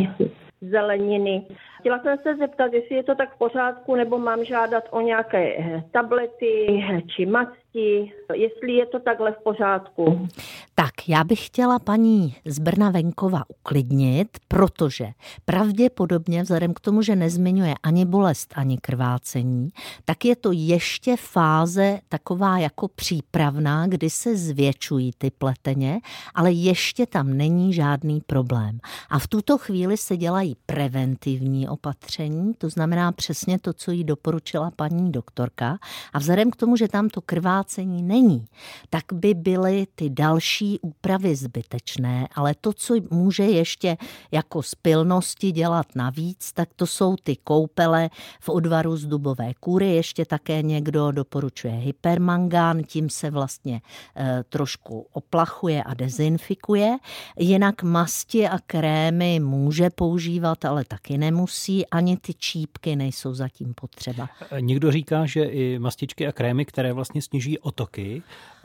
zeleniny. 0.62 1.48
Chtěla 1.80 2.00
jsem 2.00 2.18
se 2.18 2.36
zeptat, 2.36 2.74
jestli 2.74 2.96
je 2.96 3.04
to 3.04 3.16
tak 3.16 3.36
v 3.36 3.38
pořádku, 3.38 3.96
nebo 3.96 4.18
mám 4.18 4.46
žádat 4.46 4.84
o 4.92 5.02
nějaké 5.02 5.44
tablety 5.92 6.84
či 7.16 7.26
masti, 7.72 8.12
jestli 8.34 8.74
je 8.74 8.86
to 8.86 9.00
takhle 9.00 9.32
v 9.32 9.44
pořádku. 9.44 10.28
Tak, 10.76 11.08
já 11.08 11.24
bych 11.24 11.46
chtěla 11.46 11.80
paní 11.80 12.36
z 12.46 12.60
Brna 12.60 12.90
Venkova 12.90 13.44
uklidnit, 13.48 14.28
protože 14.48 15.08
pravděpodobně 15.46 16.44
vzhledem 16.44 16.74
k 16.74 16.80
tomu, 16.80 17.02
že 17.02 17.16
nezmiňuje 17.16 17.74
ani 17.84 18.06
bolest, 18.06 18.54
ani 18.56 18.78
krvácení, 18.78 19.70
tak 20.06 20.26
je 20.26 20.36
to 20.36 20.52
ještě 20.52 21.18
fáze 21.18 22.00
taková 22.10 22.58
jako 22.58 22.88
přípravná, 22.88 23.88
kdy 23.88 24.10
se 24.10 24.38
zvětšují 24.38 25.12
ty 25.18 25.32
pleteně, 25.32 26.00
ale 26.36 26.52
ještě 26.52 27.06
tam 27.06 27.38
není 27.38 27.74
žádný 27.74 28.22
problém. 28.22 28.80
A 29.10 29.20
v 29.20 29.28
tuto 29.28 29.58
chvíli 29.58 29.98
se 29.98 30.18
dělají 30.18 30.56
preventivní 30.66 31.70
opatření, 31.70 32.54
to 32.54 32.70
znamená 32.70 33.12
přesně 33.12 33.60
to, 33.60 33.74
co 33.74 33.92
jí 33.92 34.04
doporučila 34.04 34.72
paní 34.76 35.12
doktorka. 35.12 35.78
A 36.14 36.20
vzhledem 36.20 36.52
k 36.52 36.56
tomu, 36.56 36.76
že 36.76 36.88
tam 36.88 37.10
to 37.10 37.22
krvácení 37.62 38.04
není, 38.04 38.46
tak 38.90 39.04
by 39.14 39.34
byly 39.34 39.88
ty 39.96 40.10
další 40.10 40.80
úpravy 40.80 41.36
zbytečné, 41.36 42.28
ale 42.36 42.56
to, 42.62 42.74
co 42.74 42.96
může 43.12 43.44
ještě 43.44 43.98
jako 44.32 44.64
z 44.64 44.76
pilnosti 44.76 45.52
dělat 45.52 45.86
navíc, 45.96 46.52
tak 46.54 46.70
to 46.76 46.88
jsou 46.88 47.16
ty 47.24 47.36
koupele 47.36 48.10
v 48.40 48.50
odvaru 48.50 48.98
z 48.98 49.06
dubové 49.06 49.54
kůry. 49.60 49.96
Ještě 49.96 50.26
také 50.26 50.62
někdo 50.62 51.12
doporučuje 51.12 51.74
hypermangán, 51.74 52.84
tím 52.84 53.10
se 53.10 53.30
vlastně 53.32 53.82
e, 54.18 54.44
trošku 54.50 55.08
oplachuje 55.14 55.84
a 55.84 55.94
dezinfikuje. 55.94 56.98
Jinak 57.40 57.84
masti 57.84 58.48
a 58.48 58.60
krémy 58.68 59.40
může 59.40 59.90
používat, 59.90 60.66
ale 60.66 60.86
taky 60.86 61.18
nemusí. 61.18 61.86
Ani 61.88 62.18
ty 62.18 62.34
čípky 62.34 62.96
nejsou 62.96 63.34
zatím 63.34 63.74
potřeba. 63.74 64.30
Někdo 64.60 64.92
říká, 64.92 65.26
že 65.26 65.44
i 65.44 65.80
mastičky 65.80 66.28
a 66.28 66.32
krémy, 66.32 66.66
které 66.66 66.94
vlastně 66.94 67.22
snižují 67.52 67.60
otoky, 67.60 68.24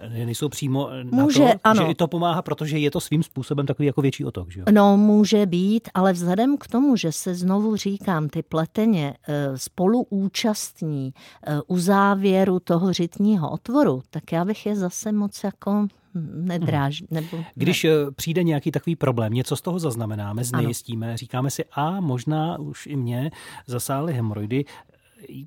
nejsou 0.08 0.48
přímo 0.48 0.90
na 0.90 1.22
Může, 1.22 1.38
to, 1.38 1.60
ano. 1.64 1.82
že 1.84 1.90
i 1.90 1.94
to 1.94 2.08
pomáhá, 2.08 2.42
protože 2.42 2.78
je 2.78 2.90
to 2.90 3.00
svým 3.00 3.22
způsobem 3.22 3.66
takový 3.66 3.86
jako 3.86 4.02
větší 4.02 4.24
otok. 4.24 4.50
Že 4.50 4.60
jo? 4.60 4.66
No, 4.72 4.96
může 4.96 5.46
být, 5.46 5.88
ale 5.94 6.12
vzhledem 6.12 6.56
k 6.58 6.66
tomu, 6.66 6.96
že 6.96 7.12
se 7.12 7.34
znovu 7.34 7.76
říkám, 7.76 8.28
ty 8.28 8.42
pleteně 8.42 9.14
eh, 9.28 9.58
spolu 9.58 10.06
účastní 10.10 11.12
eh, 11.46 11.60
u 11.66 11.78
závěru 11.78 12.60
toho 12.60 12.92
řitního 12.92 13.50
otvoru, 13.50 14.02
tak 14.10 14.32
já 14.32 14.44
bych 14.44 14.66
je 14.66 14.76
zase 14.76 15.12
moc 15.12 15.44
jako 15.44 15.86
nedráž. 16.34 17.02
Nebo, 17.10 17.44
Když 17.54 17.84
ne. 17.84 17.90
eh, 17.90 18.10
přijde 18.16 18.42
nějaký 18.42 18.70
takový 18.70 18.96
problém, 18.96 19.32
něco 19.32 19.56
z 19.56 19.60
toho 19.60 19.78
zaznamenáme, 19.78 20.44
znejistíme, 20.44 21.16
říkáme 21.16 21.50
si, 21.50 21.64
a 21.72 22.00
možná 22.00 22.58
už 22.58 22.86
i 22.86 22.96
mě 22.96 23.30
zasáhly 23.66 24.12
hemoroidy, 24.12 24.64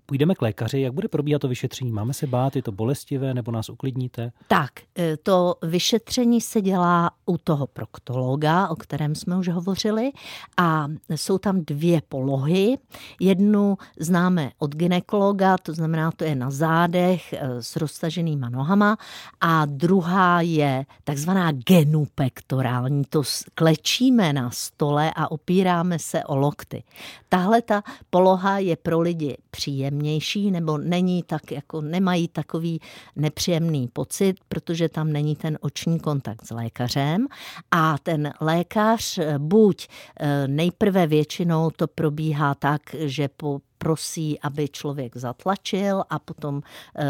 půjdeme 0.05 0.35
k 0.35 0.41
lékaři, 0.41 0.81
jak 0.81 0.93
bude 0.93 1.07
probíhat 1.07 1.39
to 1.39 1.47
vyšetření? 1.47 1.91
Máme 1.91 2.13
se 2.13 2.27
bát, 2.27 2.55
je 2.55 2.61
to 2.61 2.71
bolestivé, 2.71 3.33
nebo 3.33 3.51
nás 3.51 3.69
uklidníte? 3.69 4.31
Tak, 4.47 4.71
e, 4.99 5.17
to 5.17 5.55
vyšetření 5.63 6.41
se 6.41 6.61
dělá 6.61 7.11
u 7.25 7.38
toho 7.38 7.67
proktologa, 7.67 8.67
o 8.67 8.75
kterém 8.75 9.15
jsme 9.15 9.38
už 9.38 9.47
hovořili, 9.47 10.11
a 10.57 10.88
jsou 11.09 11.38
tam 11.38 11.61
dvě 11.61 12.01
polohy. 12.09 12.77
Jednu 13.19 13.77
známe 13.99 14.51
od 14.57 14.75
ginekologa, 14.75 15.57
to 15.57 15.73
znamená, 15.73 16.11
to 16.11 16.23
je 16.23 16.35
na 16.35 16.51
zádech 16.51 17.33
e, 17.33 17.39
s 17.63 17.75
roztaženýma 17.75 18.49
nohama, 18.49 18.97
a 19.41 19.65
druhá 19.65 20.41
je 20.41 20.85
takzvaná 21.03 21.51
genupektorální, 21.51 23.03
to 23.09 23.23
klečíme 23.55 24.33
na 24.33 24.51
stole 24.51 25.11
a 25.15 25.31
opíráme 25.31 25.99
se 25.99 26.23
o 26.23 26.35
lokty. 26.35 26.83
Tahle 27.29 27.61
ta 27.61 27.83
poloha 28.09 28.59
je 28.59 28.75
pro 28.75 28.99
lidi 28.99 29.38
příjemnější, 29.60 30.51
nebo 30.51 30.78
není 30.78 31.24
tak, 31.24 31.51
jako 31.51 31.82
nemají 31.82 32.28
takový 32.28 32.80
nepříjemný 33.16 33.88
pocit, 33.94 34.36
protože 34.50 34.89
tam 34.89 35.12
není 35.12 35.36
ten 35.36 35.58
oční 35.62 36.00
kontakt 36.00 36.46
s 36.46 36.51
lékařem. 36.51 37.28
A 37.72 37.98
ten 38.04 38.34
lékař 38.42 39.20
buď 39.38 39.88
eh, 40.20 40.48
nejprve 40.48 41.08
většinou 41.08 41.70
to 41.72 41.88
probíhá 41.88 42.56
tak, 42.56 42.82
že 43.00 43.28
po 43.28 43.60
prosí, 43.79 44.39
aby 44.39 44.67
člověk 44.67 45.17
zatlačil 45.17 46.03
a 46.09 46.19
potom 46.19 46.62
eh, 46.95 47.05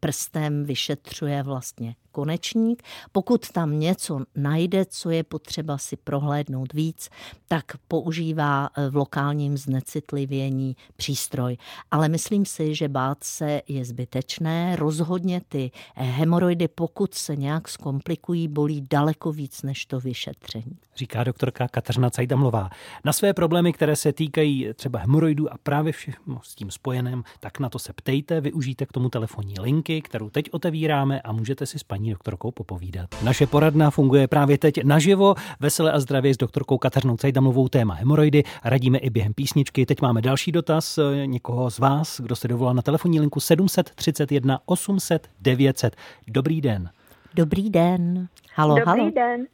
prstem 0.00 0.64
vyšetřuje 0.64 1.42
vlastně 1.42 1.94
konečník. 2.12 2.82
Pokud 3.12 3.48
tam 3.52 3.80
něco 3.80 4.20
najde, 4.36 4.84
co 4.84 5.10
je 5.10 5.24
potřeba 5.24 5.78
si 5.78 5.96
prohlédnout 5.96 6.72
víc, 6.72 7.10
tak 7.48 7.64
používá 7.88 8.70
eh, 8.76 8.90
v 8.90 8.96
lokálním 8.96 9.56
znecitlivění 9.56 10.76
přístroj. 10.96 11.56
Ale 11.90 12.08
myslím 12.08 12.46
si, 12.46 12.74
že 12.74 12.88
bát 12.88 13.24
se 13.24 13.62
je 13.68 13.84
zbytečné. 13.84 14.76
Rozhodně 14.76 15.40
ty 15.48 15.70
hemoroidy, 15.94 16.68
pokud 16.68 17.14
se 17.14 17.36
nějak 17.36 17.68
zkomplikují, 17.68 18.48
bolí 18.48 18.86
daleko 18.90 19.32
víc 19.32 19.62
než 19.62 19.86
to 19.86 20.00
vyšetření. 20.00 20.78
Říká 20.96 21.24
doktorka 21.24 21.68
Kateřina 21.68 22.10
Cajdamlová. 22.10 22.70
Na 23.04 23.12
své 23.12 23.34
problémy, 23.34 23.72
které 23.72 23.96
se 23.96 24.12
týkají 24.12 24.68
třeba 24.74 24.98
hemoroidů 24.98 25.52
a 25.52 25.58
právě 25.62 25.92
všechno 25.92 26.11
s 26.42 26.54
tím 26.54 26.70
spojeném, 26.70 27.22
tak 27.40 27.60
na 27.60 27.68
to 27.68 27.78
se 27.78 27.92
ptejte, 27.92 28.40
využijte 28.40 28.86
k 28.86 28.92
tomu 28.92 29.08
telefonní 29.08 29.54
linky, 29.60 30.02
kterou 30.02 30.30
teď 30.30 30.44
otevíráme 30.50 31.20
a 31.20 31.32
můžete 31.32 31.66
si 31.66 31.78
s 31.78 31.82
paní 31.82 32.10
doktorkou 32.10 32.50
popovídat. 32.50 33.10
Naše 33.24 33.46
poradna 33.46 33.90
funguje 33.90 34.28
právě 34.28 34.58
teď 34.58 34.84
naživo, 34.84 35.34
veselé 35.60 35.92
a 35.92 36.00
zdravě 36.00 36.34
s 36.34 36.36
doktorkou 36.36 36.78
Kateřinou 36.78 37.16
Cajdamlovou 37.16 37.68
téma 37.68 37.94
hemoroidy. 37.94 38.42
Radíme 38.64 38.98
i 38.98 39.10
během 39.10 39.34
písničky. 39.34 39.86
Teď 39.86 40.00
máme 40.00 40.22
další 40.22 40.52
dotaz 40.52 40.98
eh, 40.98 41.26
někoho 41.26 41.70
z 41.70 41.78
vás, 41.78 42.20
kdo 42.20 42.36
se 42.36 42.48
dovolal 42.48 42.74
na 42.74 42.82
telefonní 42.82 43.20
linku 43.20 43.40
731 43.40 44.58
800 44.66 45.28
900. 45.40 45.96
Dobrý 46.28 46.60
den. 46.60 46.90
Dobrý 47.34 47.70
den. 47.70 48.28
Halo, 48.54 48.74
Dobrý 48.78 49.00
halo. 49.00 49.10
den. 49.10 49.46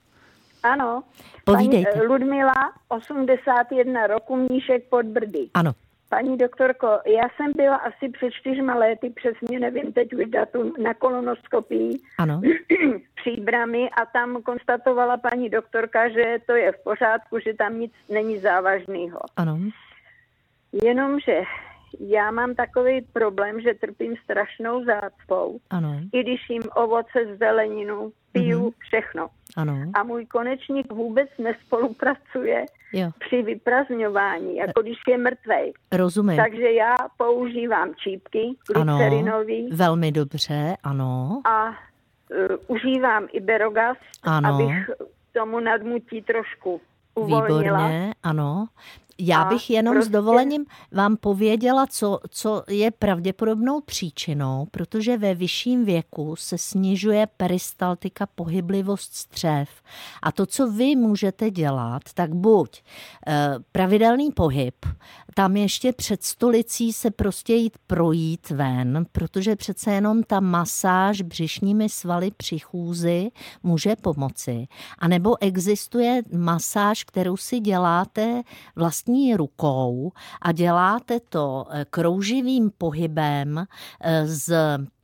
Ano. 0.63 1.03
Povídejte. 1.45 1.91
Paní 1.91 2.05
eh, 2.05 2.09
Ludmila, 2.09 2.53
81 2.89 4.07
roku, 4.07 4.37
Mníšek 4.37 4.89
pod 4.89 5.07
Brdy. 5.07 5.49
Ano. 5.55 5.73
Paní 6.09 6.37
doktorko, 6.37 6.87
já 7.07 7.29
jsem 7.37 7.53
byla 7.57 7.77
asi 7.77 8.09
před 8.09 8.31
čtyřma 8.31 8.75
lety, 8.75 9.11
přesně 9.11 9.61
nevím 9.61 9.93
teď 9.93 10.13
už 10.15 10.25
datum, 10.27 10.73
na 10.83 10.95
kolonoskopii 10.95 11.99
Ano. 12.19 12.41
příbramy 13.15 13.91
a 13.91 14.07
tam 14.07 14.43
konstatovala 14.43 15.17
paní 15.17 15.51
doktorka, 15.51 16.09
že 16.09 16.39
to 16.47 16.53
je 16.53 16.73
v 16.73 16.83
pořádku, 16.85 17.39
že 17.39 17.55
tam 17.55 17.81
nic 17.81 17.93
není 18.09 18.39
závažného. 18.39 19.21
Ano. 19.37 19.59
Jenomže 20.85 21.43
já 22.01 22.31
mám 22.31 22.55
takový 22.55 23.01
problém, 23.13 23.61
že 23.61 23.75
trpím 23.75 24.15
strašnou 24.25 24.85
zácpou. 24.85 25.59
Ano. 25.71 26.01
I 26.13 26.23
když 26.23 26.51
jim 26.51 26.63
ovoce, 26.75 27.37
zeleninu, 27.39 28.13
piju, 28.33 28.69
mm-hmm. 28.69 28.75
všechno. 28.79 29.29
Ano. 29.57 29.79
A 29.95 30.03
můj 30.03 30.27
konečník 30.27 30.93
vůbec 30.93 31.29
nespolupracuje 31.39 32.65
Jo. 32.93 33.11
při 33.19 33.43
vyprazňování, 33.43 34.57
jako 34.57 34.83
když 34.83 34.97
je 35.09 35.19
mrtvej. 35.19 35.73
Rozumím. 35.93 36.37
Takže 36.37 36.71
já 36.73 36.95
používám 37.17 37.95
čípky 37.95 38.57
Ano, 38.75 38.97
glycerinový 38.97 39.69
velmi 39.73 40.13
dobře, 40.13 40.77
ano. 40.83 41.41
a 41.45 41.69
uh, 41.69 41.77
užívám 42.67 43.27
Iberogast, 43.33 44.01
Ano. 44.23 44.55
abych 44.55 44.91
tomu 45.33 45.61
nadmutí 45.61 46.23
trošku 46.23 46.81
uvolnila. 47.15 47.59
Výborně, 47.79 48.13
ano. 48.23 48.67
Já 49.21 49.45
bych 49.45 49.71
jenom 49.71 49.95
s 49.95 49.97
prostě- 49.97 50.13
dovolením 50.13 50.65
vám 50.93 51.17
pověděla, 51.17 51.87
co, 51.87 52.21
co 52.31 52.63
je 52.69 52.91
pravděpodobnou 52.91 53.81
příčinou, 53.81 54.67
protože 54.71 55.19
ve 55.19 55.35
vyšším 55.35 55.85
věku 55.85 56.37
se 56.37 56.59
snižuje 56.59 57.29
peristaltika, 57.37 58.27
pohyblivost 58.35 59.15
střev. 59.15 59.69
A 60.23 60.33
to, 60.33 60.47
co 60.47 60.71
vy 60.71 60.97
můžete 60.97 61.51
dělat, 61.51 62.03
tak 62.15 62.35
buď 62.35 62.83
eh, 63.27 63.55
pravidelný 63.73 64.33
pohyb, 64.33 64.75
tam 65.35 65.57
ještě 65.57 65.93
před 65.93 66.25
stolicí 66.25 66.93
se 66.93 67.11
prostě 67.11 67.55
jít 67.55 67.79
projít 67.87 68.51
ven, 68.51 69.07
protože 69.13 69.57
přece 69.57 69.93
jenom 69.93 70.23
ta 70.23 70.41
masáž 70.41 71.23
břišními 71.23 71.89
svaly 71.89 72.31
při 72.37 72.59
chůzi 72.59 73.31
může 73.63 73.97
pomoci. 73.97 74.69
A 74.99 75.09
nebo 75.09 75.43
existuje 75.43 76.23
masáž, 76.37 77.05
kterou 77.05 77.37
si 77.37 77.61
děláte 77.61 78.43
vlastní 79.09 79.37
rukou 79.37 80.13
a 80.43 80.53
děláte 80.53 81.21
to 81.21 81.67
eh, 81.71 81.87
krouživým 81.91 82.71
pohybem 82.79 83.67
eh, 84.01 84.27
z 84.27 84.53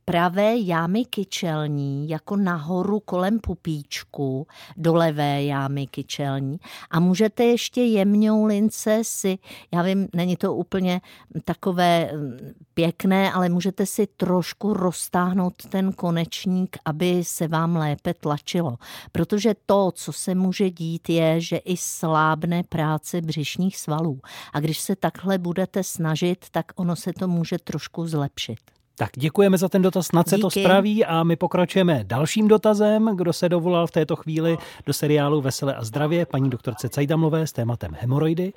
pravé 0.05 0.57
jámy 0.57 1.05
kyčelní 1.05 2.09
jako 2.09 2.35
nahoru 2.35 2.99
kolem 2.99 3.39
pupíčku 3.39 4.47
do 4.77 4.93
levé 4.93 5.43
jámy 5.43 5.87
kyčelní 5.87 6.57
a 6.91 6.99
můžete 6.99 7.43
ještě 7.43 7.81
jemňou 7.81 8.45
lince 8.45 8.99
si, 9.03 9.37
já 9.73 9.81
vím, 9.81 10.07
není 10.13 10.35
to 10.35 10.53
úplně 10.53 11.01
takové 11.45 12.11
mm, 12.13 12.37
pěkné, 12.73 13.33
ale 13.33 13.49
můžete 13.49 13.85
si 13.85 14.07
trošku 14.07 14.73
roztáhnout 14.73 15.53
ten 15.69 15.93
konečník, 15.93 16.77
aby 16.85 17.23
se 17.23 17.47
vám 17.47 17.75
lépe 17.75 18.13
tlačilo. 18.13 18.77
Protože 19.11 19.55
to, 19.65 19.91
co 19.91 20.13
se 20.13 20.35
může 20.35 20.69
dít, 20.69 21.09
je, 21.09 21.41
že 21.41 21.57
i 21.57 21.77
slábne 21.77 22.63
práce 22.63 23.21
břišních 23.21 23.77
svalů. 23.77 24.19
A 24.53 24.59
když 24.59 24.79
se 24.79 24.95
takhle 24.95 25.37
budete 25.37 25.83
snažit, 25.83 26.45
tak 26.51 26.65
ono 26.75 26.95
se 26.95 27.13
to 27.13 27.27
může 27.27 27.59
trošku 27.59 28.07
zlepšit. 28.07 28.59
Tak 28.97 29.09
děkujeme 29.15 29.57
za 29.57 29.69
ten 29.69 29.81
dotaz, 29.81 30.05
snad 30.07 30.27
se 30.27 30.37
to 30.37 30.49
spraví 30.49 31.05
a 31.05 31.23
my 31.23 31.35
pokračujeme 31.35 32.03
dalším 32.03 32.47
dotazem, 32.47 33.09
kdo 33.15 33.33
se 33.33 33.49
dovolal 33.49 33.87
v 33.87 33.91
této 33.91 34.15
chvíli 34.15 34.57
do 34.85 34.93
seriálu 34.93 35.41
Vesele 35.41 35.75
a 35.75 35.83
zdravě, 35.83 36.25
paní 36.25 36.49
doktorce 36.49 36.89
Cajdamlové 36.89 37.47
s 37.47 37.51
tématem 37.51 37.91
hemoroidy. 37.99 38.53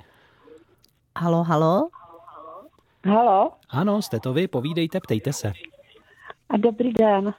Halo, 1.17 1.43
halo? 1.43 1.89
Halo 3.05 3.51
Ano, 3.69 4.01
jste 4.01 4.19
to 4.19 4.33
vy, 4.33 4.47
povídejte, 4.47 4.99
ptejte 4.99 5.33
se. 5.33 5.53
a 6.49 6.57
dobrý 6.57 6.93
den. 6.93 7.33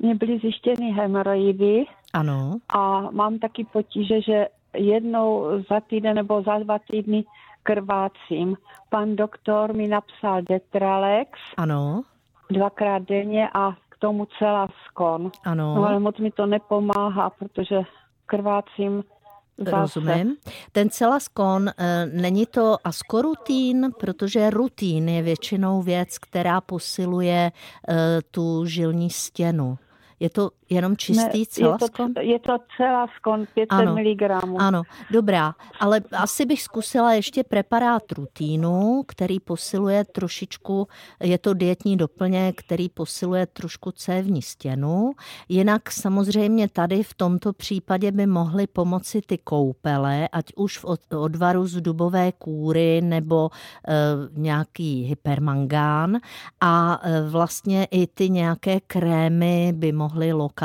Mně 0.00 0.14
byly 0.14 0.38
zjištěny 0.38 0.92
hemoroidy 0.92 1.84
Ano. 2.12 2.56
a 2.68 3.00
mám 3.10 3.38
taky 3.38 3.64
potíže, 3.72 4.20
že 4.22 4.46
jednou 4.76 5.46
za 5.70 5.80
týden 5.80 6.16
nebo 6.16 6.42
za 6.42 6.58
dva 6.58 6.78
týdny 6.90 7.24
krvácím. 7.62 8.56
Pan 8.90 9.16
doktor 9.16 9.74
mi 9.74 9.88
napsal 9.88 10.42
Detralex 10.42 11.30
Ano, 11.56 12.02
dvakrát 12.50 13.02
denně 13.02 13.48
a 13.54 13.72
k 13.88 13.96
tomu 13.98 14.26
celá 14.38 14.68
skon. 14.88 15.30
ano. 15.44 15.74
No 15.74 15.88
ale 15.88 15.98
moc 15.98 16.18
mi 16.18 16.30
to 16.30 16.46
nepomáhá, 16.46 17.30
protože 17.30 17.82
krvácím 18.26 19.04
zase. 19.58 20.00
Rozumím. 20.00 20.36
Ten 20.72 20.90
celaskon, 20.90 21.68
eh, 21.68 22.06
není 22.06 22.46
to 22.46 22.76
askorutín, 22.84 23.90
protože 24.00 24.50
rutín 24.50 25.08
je 25.08 25.22
většinou 25.22 25.82
věc, 25.82 26.18
která 26.18 26.60
posiluje 26.60 27.52
eh, 27.88 27.94
tu 28.30 28.66
žilní 28.66 29.10
stěnu. 29.10 29.78
Je 30.20 30.30
to 30.30 30.50
jenom 30.72 30.96
čistý 30.96 31.38
je, 31.38 31.46
to, 31.46 31.52
celaskon? 31.52 32.12
je 32.20 32.38
to 32.38 32.56
celá 32.76 33.06
skon 33.16 33.46
500 33.54 33.72
Ano. 33.72 33.94
mg. 33.96 34.22
Ano, 34.58 34.82
dobrá, 35.10 35.54
ale 35.80 36.00
asi 36.12 36.46
bych 36.46 36.62
zkusila 36.62 37.12
ještě 37.12 37.44
preparát 37.44 38.12
rutínu, 38.12 39.02
který 39.06 39.40
posiluje 39.40 40.04
trošičku, 40.04 40.88
je 41.22 41.38
to 41.38 41.54
dietní 41.54 41.96
doplněk, 41.96 42.60
který 42.62 42.88
posiluje 42.88 43.46
trošku 43.46 43.90
cévní 43.92 44.42
stěnu. 44.42 45.12
Jinak 45.48 45.90
samozřejmě 45.90 46.68
tady 46.68 47.02
v 47.02 47.14
tomto 47.14 47.52
případě 47.52 48.12
by 48.12 48.26
mohly 48.26 48.66
pomoci 48.66 49.20
ty 49.26 49.38
koupele, 49.38 50.28
ať 50.32 50.52
už 50.56 50.78
v 50.78 50.84
od- 50.84 51.14
odvaru 51.14 51.66
z 51.66 51.80
dubové 51.80 52.32
kůry 52.32 53.00
nebo 53.00 53.50
e, 53.88 53.92
nějaký 54.36 55.02
hypermangán 55.02 56.16
a 56.60 57.00
e, 57.02 57.22
vlastně 57.30 57.84
i 57.90 58.06
ty 58.06 58.30
nějaké 58.30 58.80
krémy 58.80 59.72
by 59.76 59.92
mohly 59.92 60.32
lokálně 60.32 60.61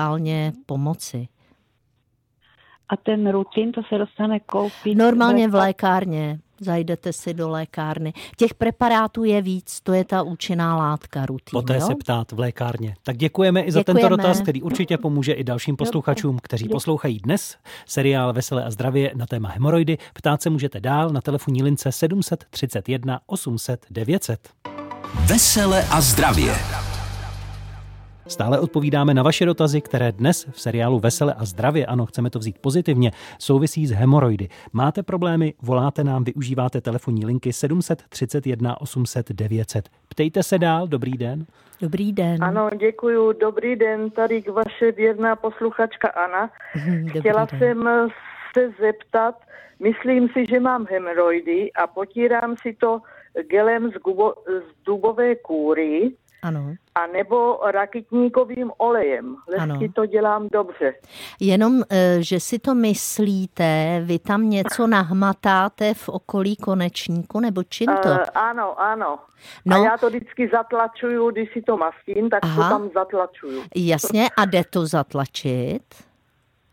pomoci. 0.65 1.27
A 2.89 2.97
ten 2.97 3.31
rutin, 3.31 3.71
to 3.71 3.81
se 3.89 3.97
dostane 3.97 4.39
koupit? 4.39 4.97
Normálně 4.97 5.47
v 5.47 5.55
lékárně. 5.55 6.39
Zajdete 6.61 7.13
si 7.13 7.33
do 7.33 7.49
lékárny. 7.49 8.13
Těch 8.37 8.53
preparátů 8.53 9.23
je 9.23 9.41
víc, 9.41 9.81
to 9.81 9.93
je 9.93 10.05
ta 10.05 10.21
účinná 10.21 10.77
látka 10.77 11.25
rutin. 11.25 11.51
Poté 11.51 11.75
jo? 11.75 11.81
se 11.81 11.95
ptát 11.95 12.31
v 12.31 12.39
lékárně. 12.39 12.95
Tak 13.03 13.17
děkujeme 13.17 13.61
i 13.61 13.71
za 13.71 13.83
tento 13.83 13.99
Děkujeme. 13.99 14.23
dotaz, 14.23 14.41
který 14.41 14.61
určitě 14.61 14.97
pomůže 14.97 15.33
i 15.33 15.43
dalším 15.43 15.75
posluchačům, 15.75 16.39
kteří 16.43 16.69
poslouchají 16.69 17.19
dnes 17.19 17.57
seriál 17.85 18.33
Veselé 18.33 18.63
a 18.63 18.71
zdravě 18.71 19.11
na 19.15 19.25
téma 19.25 19.49
hemoroidy. 19.49 19.97
Ptát 20.13 20.41
se 20.41 20.49
můžete 20.49 20.79
dál 20.79 21.09
na 21.09 21.21
telefonní 21.21 21.63
lince 21.63 21.91
731 21.91 23.19
800 23.25 23.85
900. 23.89 24.49
Vesele 25.25 25.83
a 25.91 26.01
zdravě. 26.01 26.55
Stále 28.27 28.59
odpovídáme 28.59 29.13
na 29.13 29.23
vaše 29.23 29.45
dotazy, 29.45 29.81
které 29.81 30.11
dnes 30.11 30.47
v 30.51 30.61
seriálu 30.61 30.99
Vesele 30.99 31.33
a 31.33 31.45
zdravě, 31.45 31.85
ano, 31.85 32.05
chceme 32.05 32.29
to 32.29 32.39
vzít 32.39 32.57
pozitivně, 32.61 33.11
souvisí 33.39 33.87
s 33.87 33.91
hemoroidy. 33.91 34.47
Máte 34.73 35.03
problémy, 35.03 35.53
voláte 35.61 36.03
nám, 36.03 36.23
využíváte 36.23 36.81
telefonní 36.81 37.25
linky 37.25 37.53
731 37.53 38.81
800 38.81 39.31
900. 39.31 39.89
Ptejte 40.09 40.43
se 40.43 40.59
dál, 40.59 40.87
dobrý 40.87 41.11
den. 41.11 41.45
Dobrý 41.81 42.13
den. 42.13 42.43
Ano, 42.43 42.69
děkuju. 42.79 43.31
Dobrý 43.31 43.75
den, 43.75 44.09
tady 44.09 44.41
k 44.41 44.49
vaše 44.49 44.91
věrná 44.91 45.35
posluchačka 45.35 46.07
Ana. 46.07 46.49
Mhm, 46.75 47.05
Dobrý 47.05 47.19
Chtěla 47.19 47.45
den. 47.51 47.59
jsem 47.59 47.83
se 48.57 48.71
zeptat, 48.81 49.35
myslím 49.79 50.29
si, 50.29 50.45
že 50.49 50.59
mám 50.59 50.85
hemoroidy 50.91 51.73
a 51.73 51.87
potírám 51.87 52.55
si 52.61 52.73
to 52.73 53.01
gelem 53.49 53.91
z, 53.91 53.93
gubo, 53.93 54.33
z 54.47 54.85
dubové 54.85 55.35
kůry 55.35 56.11
Ano. 56.43 56.73
a 56.95 57.07
nebo 57.07 57.59
rakitníkovým 57.71 58.71
olejem. 58.77 59.35
Lesky 59.47 59.61
Ano. 59.63 59.79
to 59.95 60.05
dělám 60.05 60.47
dobře. 60.51 60.93
Jenom, 61.39 61.81
eh, 61.89 62.17
že 62.19 62.39
si 62.39 62.59
to 62.59 62.75
myslíte, 62.75 64.01
vy 64.05 64.19
tam 64.19 64.49
něco 64.49 64.87
nahmatáte 64.87 65.93
v 65.93 66.09
okolí 66.09 66.55
konečníku, 66.55 67.39
nebo 67.39 67.63
čím 67.63 67.87
to? 68.03 68.09
Eh, 68.09 68.25
ano, 68.35 68.79
ano. 68.81 69.19
No. 69.65 69.75
A 69.81 69.85
já 69.85 69.97
to 69.97 70.09
vždycky 70.09 70.49
zatlačuju, 70.53 71.31
když 71.31 71.53
si 71.53 71.61
to 71.61 71.77
mastím, 71.77 72.29
tak 72.29 72.39
Aha. 72.43 72.63
to 72.63 72.69
tam 72.69 72.89
zatlačuju. 72.93 73.63
Jasně, 73.75 74.27
a 74.37 74.45
jde 74.45 74.63
to 74.69 74.85
zatlačit? 74.85 75.83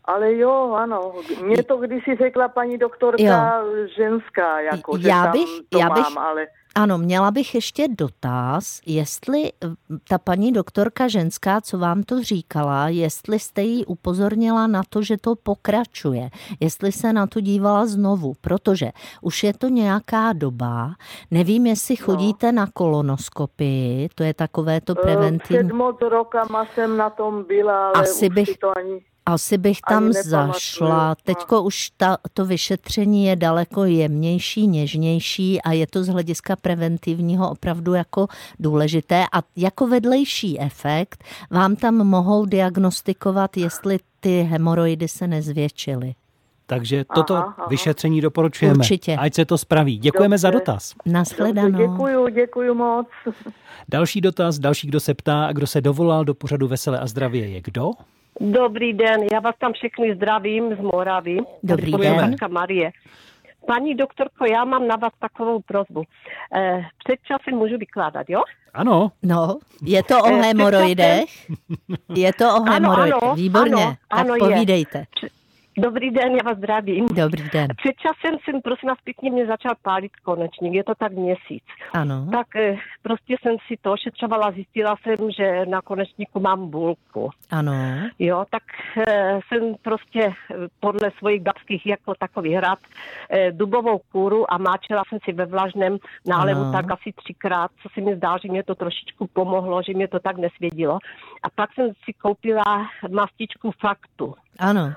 Ale 0.05 0.35
jo, 0.35 0.73
ano. 0.77 1.13
Mě 1.43 1.63
to 1.63 1.77
kdysi 1.77 2.15
řekla 2.15 2.47
paní 2.47 2.77
doktorka 2.77 3.61
ženská, 3.97 4.59
jako, 4.59 4.97
že 4.97 5.07
Já 5.09 5.23
tam 5.23 5.31
bych- 5.31 5.49
to 5.69 5.77
já 5.79 5.89
bych- 5.89 6.03
mám, 6.03 6.17
ale... 6.17 6.47
Ano, 6.77 6.97
měla 6.97 7.31
bych 7.31 7.55
ještě 7.55 7.87
dotaz, 7.87 8.81
jestli 8.85 9.51
eh, 9.63 9.67
ta 10.09 10.17
paní 10.17 10.51
doktorka 10.51 11.07
ženská, 11.07 11.61
co 11.61 11.77
vám 11.77 12.03
to 12.03 12.23
říkala, 12.23 12.89
jestli 12.89 13.39
jste 13.39 13.61
jí 13.61 13.85
upozornila 13.85 14.67
na 14.67 14.81
to, 14.89 15.01
že 15.01 15.17
to 15.17 15.35
pokračuje, 15.35 16.29
jestli 16.59 16.91
se 16.91 17.13
na 17.13 17.27
to 17.27 17.39
dívala 17.41 17.85
znovu, 17.85 18.33
protože 18.41 18.91
už 19.21 19.43
je 19.43 19.53
to 19.53 19.67
nějaká 19.67 20.33
doba, 20.33 20.91
nevím, 21.31 21.65
jestli 21.65 21.95
chodíte 21.95 22.51
na 22.51 22.67
kolonoskopii, 22.73 24.09
to 24.15 24.23
je 24.23 24.33
takové 24.33 24.81
to 24.81 24.93
Eh, 24.99 25.01
preventivní. 25.01 25.67
Před 25.67 25.75
moc 25.75 25.97
rokama 26.01 26.65
jsem 26.75 26.97
na 26.97 27.09
tom 27.09 27.43
byla, 27.47 27.87
ale 27.87 28.03
Asi 28.03 28.29
už 28.29 28.35
bych- 28.35 28.57
to 28.57 28.77
ani... 28.77 29.01
Asi 29.25 29.57
bych 29.57 29.77
tam 29.89 30.13
zašla. 30.13 31.09
no. 31.09 31.15
Teďko 31.23 31.63
už 31.63 31.89
ta, 31.97 32.17
to 32.33 32.45
vyšetření 32.45 33.25
je 33.25 33.35
daleko 33.35 33.85
jemnější, 33.85 34.67
něžnější 34.67 35.61
a 35.61 35.71
je 35.71 35.87
to 35.87 36.03
z 36.03 36.07
hlediska 36.07 36.55
preventivního 36.55 37.51
opravdu 37.51 37.93
jako 37.93 38.27
důležité. 38.59 39.25
A 39.33 39.41
jako 39.55 39.87
vedlejší 39.87 40.59
efekt 40.59 41.23
vám 41.51 41.75
tam 41.75 41.95
mohou 41.95 42.45
diagnostikovat, 42.45 43.57
jestli 43.57 43.99
ty 44.19 44.41
hemoroidy 44.41 45.07
se 45.07 45.27
nezvětšily. 45.27 46.15
Takže 46.67 47.05
toto 47.15 47.35
Aha, 47.35 47.55
aha. 47.57 47.67
vyšetření 47.69 48.21
doporučujeme. 48.21 48.77
Určitě. 48.77 49.15
Ať 49.15 49.33
se 49.33 49.45
to 49.45 49.57
spraví. 49.57 49.97
Děkujeme 49.97 50.37
za 50.37 50.49
Dobře. 50.51 50.59
dotaz. 50.65 50.93
Naschledanou. 51.05 51.77
Děkuju, 51.77 52.27
děkuju 52.27 52.73
moc. 52.73 53.07
Další 53.89 54.21
dotaz, 54.21 54.59
další, 54.59 54.87
kdo 54.87 54.99
se 54.99 55.13
ptá 55.13 55.45
a 55.45 55.51
kdo 55.51 55.67
se 55.67 55.81
dovolal 55.81 56.25
do 56.25 56.33
pořadu 56.33 56.67
Veselé 56.67 56.99
a 56.99 57.07
zdravě 57.07 57.47
je 57.49 57.61
kdo? 57.61 57.91
Dobrý 58.39 58.93
den, 58.93 59.21
já 59.33 59.39
vás 59.39 59.55
tam 59.59 59.73
všechny 59.73 60.15
zdravím 60.15 60.75
z 60.75 60.79
Moravy. 60.79 61.37
Dobrý 61.63 61.91
Tady 61.91 62.03
den. 62.03 62.35
Marie. 62.49 62.91
Paní 63.67 63.95
doktorko, 63.95 64.45
já 64.45 64.65
mám 64.65 64.87
na 64.87 64.95
vás 64.95 65.11
takovou 65.19 65.59
prozbu. 65.61 66.03
Eh, 66.55 66.81
před 67.03 67.19
časem 67.23 67.59
můžu 67.59 67.77
vykládat, 67.77 68.25
jo? 68.29 68.41
Ano. 68.73 69.11
No, 69.23 69.57
je 69.83 70.03
to 70.03 70.19
o 70.23 70.27
Eh, 70.27 70.41
hemoroidech? 70.41 71.29
Je 72.15 72.33
to 72.33 72.45
o 72.45 72.55
Ano, 72.55 72.71
hemoroidech. 72.71 73.23
ano, 73.23 73.35
Výborně, 73.35 73.83
ano, 73.83 73.95
tak 74.09 74.19
ano, 74.19 74.35
je. 74.35 74.65
Dobrý 75.77 76.11
den, 76.11 76.35
já 76.35 76.43
vás 76.45 76.57
zdravím. 76.57 77.05
Dobrý 77.07 77.49
den. 77.53 77.67
Před 77.77 77.95
časem 77.97 78.39
jsem, 78.43 78.61
prosím 78.61 78.89
vás, 78.89 78.97
pěkně 79.03 79.31
mě 79.31 79.45
začal 79.45 79.71
pálit 79.81 80.11
konečník, 80.23 80.73
je 80.73 80.83
to 80.83 80.95
tak 80.95 81.11
měsíc. 81.11 81.63
Ano. 81.93 82.27
Tak 82.31 82.55
eh, 82.55 82.75
prostě 83.01 83.35
jsem 83.41 83.55
si 83.67 83.77
to 83.81 83.91
ošetřovala, 83.91 84.51
zjistila 84.51 84.95
jsem, 85.03 85.31
že 85.31 85.65
na 85.65 85.81
konečníku 85.81 86.39
mám 86.39 86.69
bulku. 86.69 87.29
Ano. 87.51 87.73
Jo, 88.19 88.45
tak 88.49 88.63
e, 89.07 89.39
jsem 89.47 89.75
prostě 89.81 90.23
eh, 90.23 90.55
podle 90.79 91.11
svojich 91.17 91.41
babských 91.41 91.85
jako 91.85 92.13
takový 92.19 92.53
hrad 92.55 92.79
dubovou 93.51 93.99
kůru 94.11 94.53
a 94.53 94.57
máčela 94.57 95.03
jsem 95.09 95.19
si 95.23 95.33
ve 95.33 95.45
vlažném 95.45 95.97
nálevu 96.27 96.61
Ano. 96.61 96.71
tak 96.71 96.91
asi 96.91 97.13
třikrát, 97.15 97.71
co 97.83 97.89
se 97.93 98.01
mi 98.01 98.15
zdá, 98.15 98.37
že 98.37 98.51
mě 98.51 98.63
to 98.63 98.75
trošičku 98.75 99.27
pomohlo, 99.33 99.81
že 99.83 99.93
mě 99.93 100.07
to 100.07 100.19
tak 100.19 100.37
nesvědilo. 100.37 100.99
A 101.43 101.49
pak 101.55 101.73
jsem 101.73 101.87
si 102.05 102.13
koupila 102.13 102.87
mastičku 103.09 103.71
Faktu. 103.81 104.35
Ano. 104.59 104.93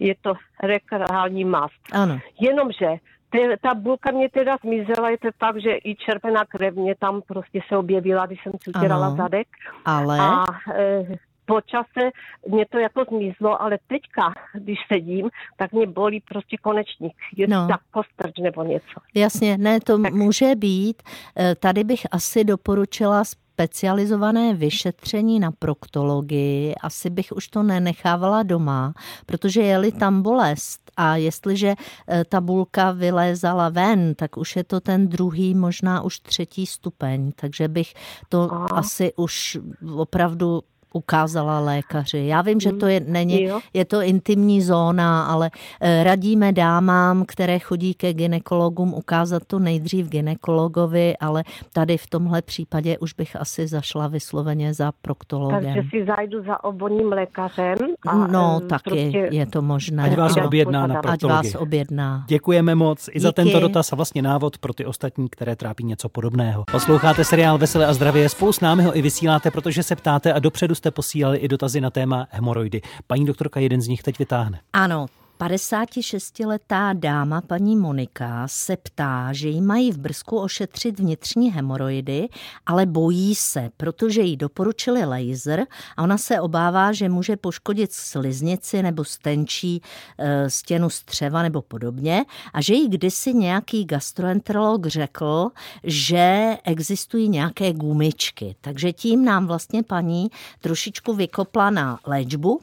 Je 0.00 0.14
to 0.20 0.34
rekrální 0.62 1.44
mast. 1.44 1.80
Ano. 1.92 2.18
Jenomže 2.40 2.86
te, 3.30 3.38
ta 3.62 3.74
bulka 3.74 4.10
mě 4.10 4.28
teda 4.30 4.56
zmizela, 4.64 5.10
je 5.10 5.18
to 5.18 5.28
tak, 5.38 5.60
že 5.62 5.70
i 5.84 5.96
červená 5.96 6.44
krev 6.44 6.74
mě 6.74 6.94
tam 6.94 7.22
prostě 7.26 7.60
se 7.68 7.76
objevila, 7.76 8.26
když 8.26 8.42
jsem 8.42 8.52
si 8.62 8.70
Ano. 8.74 9.16
zadek. 9.16 9.48
Ale? 9.84 10.18
A 10.20 10.44
e, 10.74 11.04
po 11.46 11.60
čase 11.60 12.10
mě 12.48 12.66
to 12.70 12.78
jako 12.78 13.04
zmizlo, 13.10 13.62
ale 13.62 13.78
teďka, 13.86 14.32
když 14.54 14.78
sedím, 14.92 15.30
tak 15.56 15.72
mě 15.72 15.86
bolí 15.86 16.20
prostě 16.28 16.56
konečník. 16.56 17.12
Je 17.36 17.46
No. 17.48 17.68
tak 17.68 17.80
postrč 17.90 18.38
nebo 18.38 18.62
něco. 18.64 19.00
Jasně, 19.14 19.58
ne, 19.58 19.80
to 19.80 19.98
může 19.98 20.54
být. 20.54 21.02
Eh, 21.36 21.54
Tady 21.54 21.84
bych 21.84 22.00
asi 22.12 22.44
doporučila 22.44 23.24
specializované 23.60 24.54
vyšetření 24.54 25.40
na 25.40 25.50
proktologii. 25.50 26.74
Asi 26.74 27.10
bych 27.10 27.32
už 27.32 27.48
to 27.48 27.62
nenechávala 27.62 28.42
doma, 28.42 28.94
protože 29.26 29.62
je-li 29.62 29.92
tam 29.92 30.22
bolest 30.22 30.80
a 30.96 31.16
jestliže 31.16 31.74
eh, 31.76 32.24
ta 32.24 32.40
bulka 32.40 32.92
vylézala 32.92 33.68
ven, 33.68 34.14
tak 34.14 34.36
už 34.36 34.56
je 34.56 34.64
to 34.64 34.80
ten 34.80 35.08
druhý, 35.08 35.54
možná 35.54 36.02
už 36.02 36.20
třetí 36.20 36.66
stupeň. 36.66 37.32
Takže 37.36 37.68
bych 37.68 37.94
to 38.28 38.48
asi 38.72 39.12
už 39.16 39.58
opravdu 39.96 40.62
ukázala 40.92 41.60
lékaři. 41.60 42.18
Já 42.26 42.42
vím, 42.42 42.60
že 42.60 42.72
to 42.72 42.86
je, 42.86 43.00
není, 43.00 43.42
Jo. 43.42 43.60
je 43.74 43.84
to 43.84 44.00
intimní 44.02 44.62
zóna, 44.62 45.24
ale 45.24 45.50
eh, 45.80 46.04
radíme 46.04 46.52
dámám, 46.52 47.24
které 47.28 47.58
chodí 47.58 47.94
ke 47.94 48.12
ginekologům, 48.12 48.94
ukázat 48.94 49.42
to 49.46 49.58
nejdřív 49.58 50.08
ginekologovi, 50.08 51.16
ale 51.16 51.44
tady 51.72 51.96
v 51.96 52.06
tomhle 52.06 52.42
případě 52.42 52.98
už 52.98 53.12
bych 53.12 53.36
asi 53.36 53.66
zašla 53.66 54.08
vysloveně 54.08 54.74
za 54.74 54.92
proktologem. 55.02 55.64
Takže 55.64 55.82
si 55.90 56.04
zajdu 56.04 56.44
za 56.44 56.64
obvodním 56.64 57.08
lékařem. 57.12 57.76
A, 58.06 58.26
No, 58.26 58.58
em, 58.62 58.68
taky 58.68 58.82
prostě 58.90 59.28
je 59.30 59.46
to 59.46 59.62
možné. 59.62 60.02
Ať 60.02 60.16
vás 60.16 60.36
ano. 60.36 60.46
objedná 60.46 60.86
na 60.86 60.94
Ať 60.98 61.02
proktologii. 61.02 61.52
vás 61.52 61.62
objedná. 61.62 62.24
Děkujeme 62.28 62.74
moc 62.74 63.08
i 63.12 63.20
za 63.20 63.28
Díky. 63.28 63.34
tento 63.36 63.60
dotaz 63.60 63.92
a 63.92 63.96
vlastně 63.96 64.22
návod 64.22 64.58
pro 64.58 64.72
ty 64.72 64.84
ostatní, 64.86 65.28
které 65.28 65.56
trápí 65.56 65.84
něco 65.84 66.08
podobného. 66.08 66.64
Posloucháte 66.72 67.24
seriál 67.24 67.58
Veselé 67.58 67.86
a 67.86 67.92
zdravě, 67.92 68.28
spolu 68.28 68.52
s 68.52 68.60
námi 68.60 68.82
ho 68.82 68.96
i 68.98 69.02
vysíláte, 69.02 69.50
protože 69.50 69.82
se 69.82 69.96
ptáte 69.96 70.32
a 70.32 70.38
dopředu 70.38 70.74
jste 70.80 70.90
posílali 70.90 71.38
i 71.38 71.48
dotazy 71.48 71.80
na 71.80 71.90
téma 71.90 72.26
hemoroidy. 72.30 72.80
Paní 73.06 73.26
doktorka 73.26 73.60
jeden 73.60 73.80
z 73.80 73.88
nich 73.88 74.02
teď 74.02 74.18
vytáhne. 74.18 74.60
Ano, 74.72 75.06
56-letá 75.40 76.92
dáma 76.92 77.40
paní 77.40 77.76
Monika 77.76 78.48
se 78.48 78.76
ptá, 78.76 79.32
že 79.32 79.48
jí 79.48 79.60
mají 79.60 79.92
v 79.92 79.98
brzku 79.98 80.38
ošetřit 80.38 80.98
vnitřní 80.98 81.52
hemoroidy, 81.52 82.28
ale 82.66 82.86
bojí 82.86 83.34
se, 83.34 83.70
protože 83.76 84.20
jí 84.20 84.36
doporučili 84.36 85.04
laser 85.04 85.66
a 85.96 86.02
ona 86.02 86.18
se 86.18 86.40
obává, 86.40 86.92
že 86.92 87.08
může 87.08 87.36
poškodit 87.36 87.92
sliznici 87.92 88.82
nebo 88.82 89.04
stenčí 89.04 89.82
e, 90.18 90.50
stěnu 90.50 90.90
střeva 90.90 91.42
nebo 91.42 91.62
podobně 91.62 92.24
a 92.52 92.60
že 92.60 92.74
jí 92.74 92.88
kdysi 92.88 93.34
nějaký 93.34 93.84
gastroenterolog 93.84 94.86
řekl, 94.86 95.50
že 95.84 96.56
existují 96.64 97.28
nějaké 97.28 97.72
gumičky. 97.72 98.56
Takže 98.60 98.92
tím 98.92 99.24
nám 99.24 99.46
vlastně 99.46 99.82
paní 99.82 100.30
trošičku 100.60 101.14
vykopla 101.14 101.70
na 101.70 101.98
léčbu, 102.06 102.60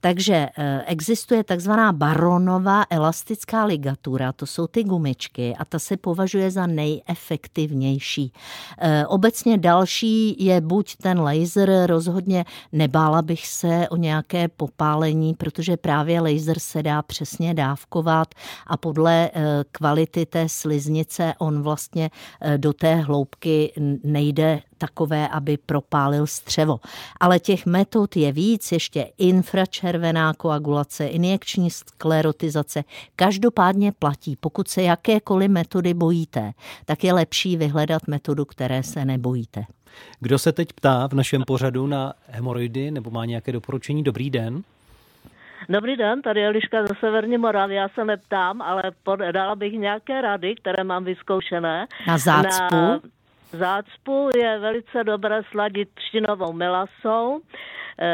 takže 0.00 0.48
eh, 0.58 0.82
existuje 0.86 1.44
takzvaná 1.44 1.92
baronová 1.92 2.84
elastická 2.90 3.64
ligatura, 3.64 4.32
to 4.32 4.46
jsou 4.46 4.66
ty 4.66 4.84
gumičky 4.84 5.54
a 5.58 5.64
ta 5.64 5.78
se 5.78 5.96
považuje 5.96 6.50
za 6.50 6.66
nejefektivnější. 6.66 8.32
Eh, 8.78 9.06
Obecně 9.06 9.58
další 9.58 10.44
je 10.44 10.60
buď 10.60 10.96
ten 10.96 11.20
laser, 11.20 11.86
rozhodně 11.86 12.44
nebála 12.72 13.22
bych 13.22 13.46
se 13.46 13.88
o 13.90 13.96
nějaké 13.96 14.48
popálení, 14.48 15.34
protože 15.34 15.76
právě 15.76 16.20
laser 16.20 16.58
se 16.58 16.82
dá 16.82 17.02
přesně 17.02 17.54
dávkovat 17.54 18.34
a 18.66 18.76
podle 18.76 19.30
eh, 19.34 19.64
kvality 19.72 20.26
té 20.26 20.48
sliznice 20.48 21.34
on 21.38 21.62
vlastně 21.62 22.10
do 22.56 22.72
té 22.72 22.94
hloubky 22.94 23.72
nejde 24.04 24.60
takové, 24.86 25.28
aby 25.28 25.56
propálil 25.56 26.26
střevo. 26.26 26.80
Ale 27.20 27.38
těch 27.38 27.66
metod 27.66 28.16
je 28.16 28.32
víc, 28.32 28.72
ještě 28.72 29.06
infračervená 29.18 30.34
koagulace, 30.34 31.06
injekční 31.06 31.70
sklerotizace. 31.70 32.84
Každopádně 33.16 33.92
platí, 33.92 34.36
pokud 34.36 34.68
se 34.68 34.82
jakékoliv 34.82 35.50
metody 35.50 35.94
bojíte, 35.94 36.52
tak 36.84 37.04
je 37.04 37.12
lepší 37.12 37.56
vyhledat 37.56 38.02
metodu, 38.08 38.44
které 38.44 38.82
se 38.82 39.04
nebojíte. 39.04 39.64
Kdo 40.20 40.38
se 40.38 40.52
teď 40.52 40.72
ptá 40.72 41.08
v 41.08 41.12
našem 41.12 41.42
pořadu 41.46 41.86
na 41.86 42.12
hemoroidy 42.28 42.90
nebo 42.90 43.10
má 43.10 43.24
nějaké 43.24 43.52
doporučení? 43.52 44.02
Dobrý 44.02 44.30
den. 44.30 44.62
Dobrý 45.68 45.96
den, 45.96 46.22
tady 46.22 46.40
je 46.40 46.48
Liška 46.48 46.82
ze 46.82 46.94
Severní 47.00 47.38
Moravy. 47.38 47.74
Já 47.74 47.88
se 47.88 48.04
neptám, 48.04 48.62
ale 48.62 48.82
pod, 49.02 49.20
dala 49.32 49.54
bych 49.54 49.72
nějaké 49.72 50.20
rady, 50.20 50.54
které 50.54 50.84
mám 50.84 51.04
vyzkoušené. 51.04 51.86
Na 52.06 52.18
zácpu? 52.18 52.74
Na 52.74 53.00
zácpu 53.54 54.28
je 54.36 54.58
velice 54.58 55.04
dobré 55.04 55.42
sladit 55.50 55.88
třtinovou 55.94 56.52
melasou 56.52 57.40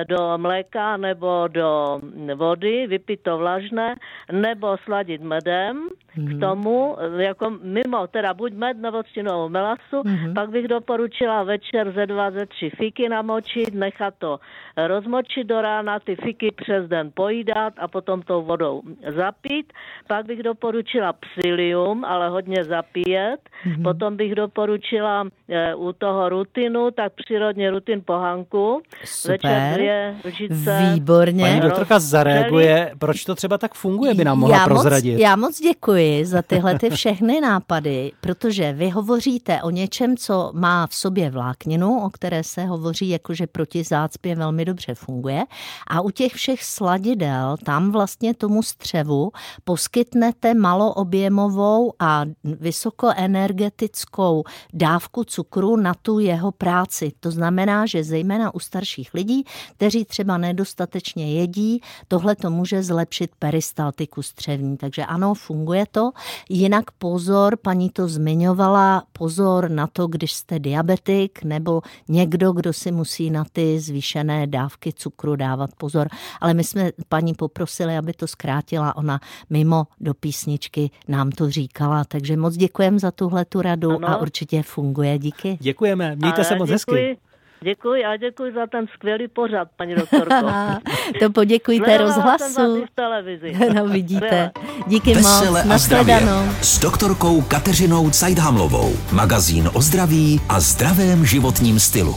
do 0.08 0.32
mléka 0.38 0.96
nebo 0.96 1.48
do 1.48 2.00
vody, 2.34 2.86
vypít 2.86 3.22
to 3.22 3.38
vlažné, 3.38 3.94
nebo 4.32 4.76
sladit 4.84 5.22
medem 5.22 5.88
k 6.16 6.40
tomu, 6.40 6.96
eh, 7.18 7.22
jako 7.22 7.50
mimo, 7.62 8.06
teda 8.06 8.34
buď 8.34 8.52
med 8.52 8.76
nebo 8.78 9.02
třtinovou 9.02 9.48
melasu, 9.48 10.02
Mhm. 10.04 10.34
pak 10.34 10.50
bych 10.50 10.68
doporučila 10.68 11.42
večer 11.42 11.92
ze 11.92 12.06
dva, 12.06 12.30
ze 12.30 12.46
tři 12.46 12.70
fiky 12.70 13.08
namočit, 13.08 13.74
nechat 13.74 14.14
to 14.18 14.38
rozmočit 14.76 15.46
do 15.46 15.60
rána, 15.62 15.98
ty 16.00 16.16
fiky 16.16 16.50
přes 16.50 16.88
den 16.88 17.10
pojídat 17.14 17.72
a 17.78 17.88
potom 17.88 18.22
tou 18.22 18.42
vodou 18.42 18.82
zapít. 19.08 19.72
Pak 20.06 20.26
bych 20.26 20.42
doporučila 20.42 21.12
psilium, 21.12 22.04
ale 22.04 22.28
hodně 22.28 22.64
zapíjet. 22.64 23.40
Mhm. 23.66 23.82
Potom 23.82 24.16
bych 24.16 24.34
doporučila 24.34 25.24
e, 25.48 25.74
u 25.74 25.92
toho 25.92 26.28
rutinu, 26.28 26.90
tak 26.90 27.12
přírodně 27.12 27.70
rutin 27.70 28.02
pohanku. 28.06 28.82
Super. 29.04 29.32
Večer 29.32 29.69
dvě 29.74 30.16
lžice. 30.24 30.92
Výborně. 30.94 31.44
Paní 31.44 31.60
doktorka 31.60 31.98
zareaguje, 31.98 32.92
proč 32.98 33.24
to 33.24 33.34
třeba 33.34 33.58
tak 33.58 33.74
funguje, 33.74 34.14
by 34.14 34.24
nám 34.24 34.38
mohla 34.38 34.56
já 34.56 34.64
prozradit. 34.64 35.12
Moc, 35.12 35.20
já 35.20 35.36
moc 35.36 35.60
děkuji 35.60 36.26
za 36.26 36.42
tyhle 36.42 36.78
ty 36.78 36.90
všechny 36.90 37.40
nápady, 37.40 38.12
protože 38.20 38.72
vy 38.72 38.90
hovoříte 38.90 39.62
o 39.62 39.70
něčem, 39.70 40.16
co 40.16 40.50
má 40.54 40.86
v 40.86 40.94
sobě 40.94 41.30
vlákninu, 41.30 42.04
o 42.04 42.10
které 42.10 42.44
se 42.44 42.64
hovoří 42.64 43.08
jako, 43.08 43.34
že 43.34 43.46
proti 43.46 43.84
zácpě 43.84 44.36
velmi 44.36 44.64
dobře 44.64 44.94
funguje. 44.94 45.42
A 45.86 46.00
u 46.00 46.10
těch 46.10 46.32
všech 46.32 46.64
sladidel, 46.64 47.56
tam 47.64 47.92
vlastně 47.92 48.34
tomu 48.34 48.62
střevu 48.62 49.32
poskytnete 49.64 50.54
maloobjemovou 50.54 51.92
a 51.98 52.24
vysokoenergetickou 52.44 54.44
dávku 54.72 55.24
cukru 55.24 55.76
na 55.76 55.94
tu 55.94 56.18
jeho 56.18 56.52
práci. 56.52 57.12
To 57.20 57.30
znamená, 57.30 57.86
že 57.86 58.04
zejména 58.04 58.54
u 58.54 58.58
starších 58.58 59.14
lidí, 59.14 59.44
kteří 59.76 60.04
třeba 60.04 60.38
nedostatečně 60.38 61.34
jedí, 61.34 61.80
tohle 62.08 62.36
to 62.36 62.50
může 62.50 62.82
zlepšit 62.82 63.30
peristaltiku 63.38 64.22
střevní. 64.22 64.76
Takže 64.76 65.04
ano, 65.04 65.34
funguje 65.34 65.84
to. 65.90 66.10
Jinak 66.48 66.90
pozor, 66.90 67.56
paní 67.56 67.90
to 67.90 68.08
zmiňovala, 68.08 69.02
pozor 69.12 69.70
na 69.70 69.86
to, 69.86 70.06
když 70.06 70.32
jste 70.32 70.58
diabetik 70.58 71.42
nebo 71.42 71.82
někdo, 72.08 72.52
kdo 72.52 72.72
si 72.72 72.92
musí 72.92 73.30
na 73.30 73.44
ty 73.52 73.80
zvýšené 73.80 74.46
dávky 74.46 74.92
cukru 74.92 75.36
dávat 75.36 75.70
pozor. 75.78 76.08
Ale 76.40 76.54
my 76.54 76.64
jsme 76.64 76.90
paní 77.08 77.34
poprosili, 77.34 77.96
aby 77.96 78.12
to 78.12 78.26
zkrátila. 78.26 78.96
Ona 78.96 79.20
mimo 79.50 79.86
do 80.00 80.14
písničky 80.14 80.90
nám 81.08 81.30
to 81.30 81.50
říkala. 81.50 82.04
Takže 82.04 82.36
moc 82.36 82.56
děkujeme 82.56 82.98
za 82.98 83.10
tuhle 83.10 83.44
tu 83.44 83.62
radu 83.62 83.90
Ano. 83.90 84.08
a 84.08 84.16
určitě 84.16 84.62
funguje. 84.62 85.18
Díky. 85.18 85.58
Děkujeme, 85.60 86.16
mějte 86.16 86.40
A 86.40 86.44
se 86.44 86.56
moc 86.56 86.68
děkuji, 86.68 87.06
hezky. 87.08 87.29
Děkuji 87.64 88.04
a 88.04 88.16
děkuji 88.16 88.52
za 88.54 88.66
ten 88.66 88.86
skvělý 88.94 89.28
pořad, 89.28 89.68
paní 89.76 89.94
doktorko. 89.94 90.46
to 91.20 91.30
poděkujte 91.30 91.84
Sledovala 91.84 92.38
jsem 92.38 92.46
rozhlasu. 92.66 92.84
v 92.86 92.90
televizi. 92.94 93.52
No 93.74 93.88
vidíte. 93.88 94.50
Díky 94.86 95.14
Vesele 95.14 95.60
moc. 95.60 95.68
Nashledanou. 95.68 96.52
s 96.62 96.78
doktorkou 96.78 97.40
Kateřinou 97.42 98.10
Cajdhamlovou. 98.10 98.92
Magazín 99.12 99.70
o 99.74 99.82
zdraví 99.82 100.40
a 100.48 100.60
zdravém 100.60 101.26
životním 101.26 101.80
stylu. 101.80 102.14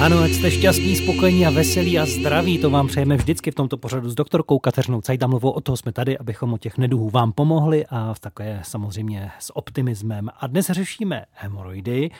Ano, 0.00 0.18
ať 0.22 0.30
jste 0.30 0.50
šťastní, 0.50 0.96
spokojení 0.96 1.46
a 1.46 1.50
veselí 1.50 1.98
a 1.98 2.06
zdraví, 2.06 2.58
to 2.58 2.70
vám 2.70 2.86
přejeme 2.86 3.16
vždycky 3.16 3.50
v 3.50 3.54
tomto 3.54 3.76
pořadu 3.76 4.10
s 4.10 4.14
doktorkou 4.14 4.58
Kateřinou 4.58 5.00
Cajdamlovou. 5.00 5.50
O 5.50 5.60
toho 5.60 5.76
jsme 5.76 5.92
tady, 5.92 6.18
abychom 6.18 6.52
o 6.52 6.58
těch 6.58 6.78
neduhů 6.78 7.10
vám 7.10 7.32
pomohli 7.32 7.86
a 7.90 8.14
v 8.14 8.18
takové 8.20 8.60
samozřejmě 8.64 9.30
s 9.38 9.56
optimismem. 9.56 10.28
A 10.40 10.46
dnes 10.46 10.66
řešíme 10.70 11.24
hemoroidy. 11.32 12.10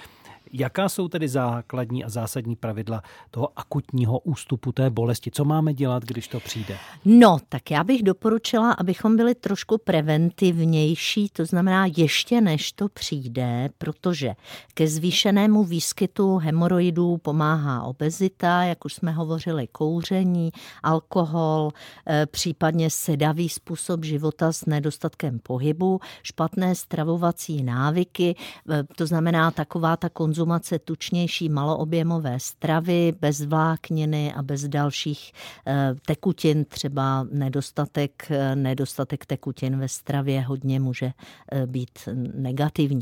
Jaká 0.55 0.89
jsou 0.89 1.09
tedy 1.09 1.29
základní 1.29 2.05
a 2.05 2.09
zásadní 2.09 2.57
pravidla 2.57 3.03
toho 3.31 3.49
akutního 3.57 4.19
ústupu 4.19 4.73
té 4.73 4.91
bolesti? 4.91 5.31
Co 5.31 5.45
máme 5.45 5.75
dělat, 5.75 6.05
když 6.05 6.29
to 6.29 6.41
přijde? 6.41 6.77
No, 7.05 7.39
tak 7.49 7.71
já 7.71 7.85
bych 7.85 8.03
doporučila, 8.03 8.73
abychom 8.73 9.17
byli 9.17 9.35
trošku 9.35 9.79
preventivnější, 9.79 11.29
to 11.29 11.47
znamená 11.47 11.87
ještě 11.97 12.41
než 12.41 12.73
to 12.73 12.89
přijde, 12.89 13.69
protože 13.79 14.35
ke 14.75 14.89
zvýšenému 14.89 15.65
výskytu 15.65 16.37
hemoroidů 16.37 17.17
pomáhá 17.17 17.83
obezita, 17.83 18.65
jak 18.65 18.85
už 18.85 18.95
jsme 18.95 19.13
hovořili, 19.13 19.67
kouření, 19.67 20.51
alkohol, 20.83 21.71
eh, 22.07 22.27
případně 22.27 22.91
sedavý 22.91 23.49
způsob 23.49 24.05
života 24.05 24.53
s 24.53 24.67
nedostatkem 24.67 25.39
pohybu, 25.39 26.01
špatné 26.23 26.75
stravovací 26.75 27.63
návyky, 27.63 28.37
eh, 28.71 28.85
to 28.97 29.07
znamená 29.07 29.51
taková 29.51 29.97
ta 29.97 30.09
konzumace 30.09 30.42
konzumace 30.43 30.79
tučnější 30.79 31.49
maloobjemové 31.49 32.41
stravy, 32.41 33.13
bez 33.21 33.41
vlákniny 33.41 34.33
a 34.33 34.43
bez 34.43 34.69
dalších 34.69 35.33
eh, 35.67 35.95
tekutin, 36.07 36.65
třeba 36.65 37.27
nedostatek, 37.33 38.27
eh, 38.31 38.57
nedostatek 38.57 39.27
tekutin 39.27 39.79
ve 39.79 39.89
stravě 39.89 40.41
hodně 40.41 40.81
může 40.81 41.13
eh, 41.53 41.67
být 41.67 42.09
negativní. 42.35 43.01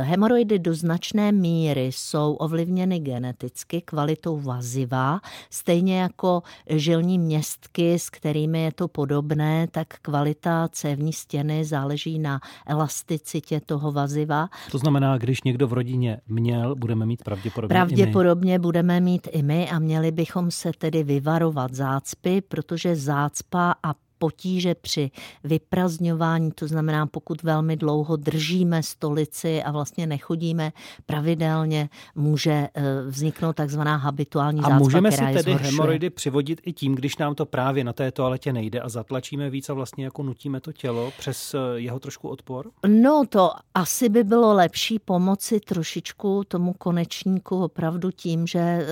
Hemoroidy 0.00 0.58
do 0.58 0.74
značné 0.74 1.32
míry 1.32 1.90
jsou 1.92 2.34
ovlivněny 2.34 2.98
geneticky 2.98 3.80
kvalitou 3.80 4.40
vaziva, 4.40 5.20
stejně 5.50 6.00
jako 6.00 6.42
žilní 6.70 7.18
městky, 7.18 7.98
s 7.98 8.10
kterými 8.10 8.62
je 8.62 8.72
to 8.72 8.88
podobné, 8.88 9.66
tak 9.70 9.88
kvalita 10.02 10.68
cévní 10.72 11.12
stěny 11.12 11.64
záleží 11.64 12.18
na 12.18 12.40
elasticitě 12.66 13.60
toho 13.60 13.92
vaziva. 13.92 14.48
To 14.70 14.78
znamená, 14.78 15.18
když 15.18 15.42
někdo 15.42 15.68
v 15.68 15.72
rodině 15.72 16.20
mě 16.28 16.51
měl, 16.56 16.74
budeme 16.74 17.06
mít 17.06 17.24
pravděpodobně 17.24 17.74
Pravděpodobně 17.74 18.54
i 18.54 18.58
my. 18.58 18.62
budeme 18.62 19.00
mít 19.00 19.28
i 19.32 19.42
my 19.42 19.70
a 19.70 19.78
měli 19.78 20.10
bychom 20.10 20.50
se 20.50 20.70
tedy 20.78 21.04
vyvarovat 21.04 21.74
zácpy, 21.74 22.40
protože 22.40 22.96
zácpa 22.96 23.74
a 23.82 23.94
potíže 24.22 24.74
při 24.74 25.10
vyprazňování, 25.44 26.52
to 26.52 26.66
znamená, 26.66 27.06
pokud 27.06 27.42
velmi 27.42 27.76
dlouho 27.76 28.16
držíme 28.16 28.82
stolici 28.82 29.62
a 29.62 29.70
vlastně 29.70 30.06
nechodíme 30.06 30.72
pravidelně, 31.06 31.88
může 32.14 32.68
eh, 32.74 32.82
vzniknout 33.06 33.56
takzvaná 33.56 33.96
habituální 33.96 34.60
zácpa, 34.60 34.74
A 34.74 34.78
můžeme 34.78 35.10
která 35.10 35.28
si 35.28 35.34
tedy 35.34 35.54
hemoroidy 35.54 36.10
přivodit 36.10 36.60
i 36.64 36.72
tím, 36.72 36.94
když 36.94 37.16
nám 37.16 37.34
to 37.34 37.46
právě 37.46 37.84
na 37.84 37.92
té 37.92 38.12
toaletě 38.12 38.52
nejde 38.52 38.80
a 38.80 38.88
zatlačíme 38.88 39.50
víc 39.50 39.70
a 39.70 39.74
vlastně 39.74 40.04
jako 40.04 40.22
nutíme 40.22 40.60
to 40.60 40.72
tělo 40.72 41.12
přes 41.18 41.54
eh, 41.54 41.58
jeho 41.80 41.98
trošku 42.00 42.28
odpor? 42.28 42.70
No 42.86 43.22
to 43.28 43.50
asi 43.74 44.08
by 44.08 44.24
bylo 44.24 44.54
lepší 44.54 44.98
pomoci 44.98 45.60
trošičku 45.60 46.42
tomu 46.48 46.72
konečníku 46.72 47.64
opravdu 47.64 48.10
tím, 48.10 48.46
že 48.46 48.58
eh, 48.58 48.84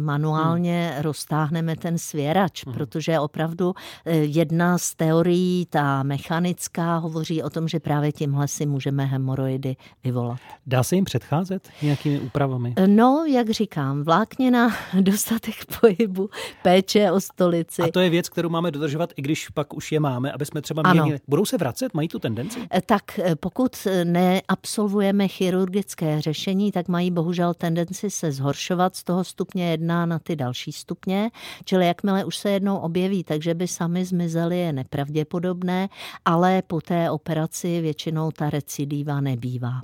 manuálně 0.00 0.90
hmm. 0.94 1.02
roztáhneme 1.02 1.76
ten 1.76 1.98
svěrač, 1.98 2.66
hmm. 2.66 2.74
protože 2.74 3.18
opravdu 3.18 3.74
jedna 4.06 4.67
z 4.76 4.94
teorií, 4.94 5.66
ta 5.70 6.02
mechanická, 6.02 6.96
hovoří 6.96 7.42
o 7.42 7.50
tom, 7.50 7.68
že 7.68 7.80
právě 7.80 8.12
tímhle 8.12 8.48
si 8.48 8.66
můžeme 8.66 9.04
hemoroidy 9.04 9.76
vyvolat. 10.04 10.38
Dá 10.66 10.82
se 10.82 10.94
jim 10.94 11.04
předcházet 11.04 11.68
nějakými 11.82 12.20
úpravami? 12.20 12.74
No, 12.86 13.24
jak 13.28 13.50
říkám, 13.50 14.02
vláknina, 14.02 14.68
dostatek 15.00 15.54
pohybu, 15.80 16.30
péče 16.62 17.12
o 17.12 17.20
stolici. 17.20 17.82
A 17.82 17.90
to 17.92 18.00
je 18.00 18.10
věc, 18.10 18.28
kterou 18.28 18.48
máme 18.48 18.70
dodržovat, 18.70 19.12
i 19.16 19.22
když 19.22 19.48
pak 19.48 19.74
už 19.74 19.92
je 19.92 20.00
máme, 20.00 20.32
aby 20.32 20.46
jsme 20.46 20.62
třeba 20.62 20.82
Ano. 20.84 21.04
měli. 21.04 21.20
Budou 21.28 21.44
se 21.44 21.56
vracet? 21.56 21.94
Mají 21.94 22.08
tu 22.08 22.18
tendenci? 22.18 22.58
Tak 22.86 23.18
eh, 23.18 23.36
pokud 23.36 23.86
neabsolvujeme 24.04 25.28
chirurgické 25.28 26.20
řešení, 26.20 26.72
tak 26.72 26.88
mají 26.88 27.10
bohužel 27.10 27.54
tendenci 27.54 28.10
se 28.10 28.32
zhoršovat 28.32 28.96
z 28.96 29.04
toho 29.04 29.24
stupně 29.24 29.70
1 29.70 30.06
na 30.06 30.18
ty 30.18 30.36
další 30.36 30.72
stupně, 30.72 31.30
čili 31.64 31.86
jakmile 31.86 32.24
už 32.24 32.36
se 32.36 32.50
jednou 32.50 32.76
objeví, 32.76 33.24
takže 33.24 33.54
by 33.54 33.68
sami 33.68 34.04
zmizeli 34.04 34.57
je 34.58 34.72
nepravděpodobné, 34.72 35.88
ale 36.24 36.62
po 36.62 36.80
té 36.80 37.10
operaci 37.10 37.80
většinou 37.80 38.30
ta 38.30 38.50
recidiva 38.50 39.20
nebývá 39.20 39.82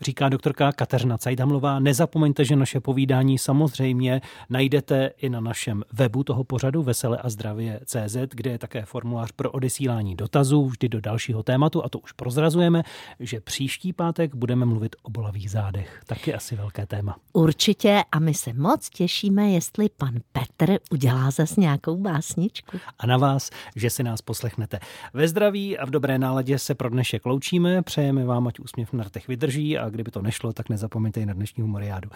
říká 0.00 0.28
doktorka 0.28 0.72
Kateřina 0.72 1.18
Cajdamlová. 1.18 1.78
Nezapomeňte, 1.78 2.44
že 2.44 2.56
naše 2.56 2.80
povídání 2.80 3.38
samozřejmě 3.38 4.20
najdete 4.50 5.10
i 5.18 5.28
na 5.28 5.40
našem 5.40 5.82
webu 5.92 6.24
toho 6.24 6.44
pořadu 6.44 6.82
Vesele 6.82 7.18
a 7.18 7.28
zdravě 7.28 7.80
CZ, 7.84 8.16
kde 8.30 8.50
je 8.50 8.58
také 8.58 8.84
formulář 8.84 9.32
pro 9.32 9.50
odesílání 9.50 10.16
dotazů 10.16 10.66
vždy 10.66 10.88
do 10.88 11.00
dalšího 11.00 11.42
tématu 11.42 11.84
a 11.84 11.88
to 11.88 11.98
už 11.98 12.12
prozrazujeme, 12.12 12.82
že 13.20 13.40
příští 13.40 13.92
pátek 13.92 14.34
budeme 14.34 14.66
mluvit 14.66 14.96
o 15.02 15.10
bolavých 15.10 15.50
zádech. 15.50 16.02
Taky 16.06 16.34
asi 16.34 16.56
velké 16.56 16.86
téma. 16.86 17.16
Určitě 17.32 18.02
a 18.12 18.18
my 18.18 18.34
se 18.34 18.52
moc 18.52 18.88
těšíme, 18.90 19.50
jestli 19.50 19.88
pan 19.96 20.14
Petr 20.32 20.78
udělá 20.90 21.30
zas 21.30 21.56
nějakou 21.56 21.96
básničku. 21.96 22.78
A 22.98 23.06
na 23.06 23.16
vás, 23.16 23.50
že 23.76 23.90
si 23.90 24.02
nás 24.02 24.22
poslechnete. 24.22 24.80
Ve 25.14 25.28
zdraví 25.28 25.78
a 25.78 25.86
v 25.86 25.90
dobré 25.90 26.18
náladě 26.18 26.58
se 26.58 26.74
pro 26.74 26.88
dnešek 26.88 27.26
loučíme. 27.26 27.82
Přejeme 27.82 28.24
vám, 28.24 28.46
ať 28.46 28.60
úsměv 28.60 28.92
na 28.92 29.04
rtech 29.04 29.28
vydrží 29.28 29.78
a 29.84 29.90
kdyby 29.90 30.10
to 30.10 30.22
nešlo, 30.22 30.52
tak 30.52 30.68
nezapomeňte 30.68 31.20
i 31.20 31.26
na 31.26 31.34
dnešní 31.34 31.62
humoriádu. 31.62 32.10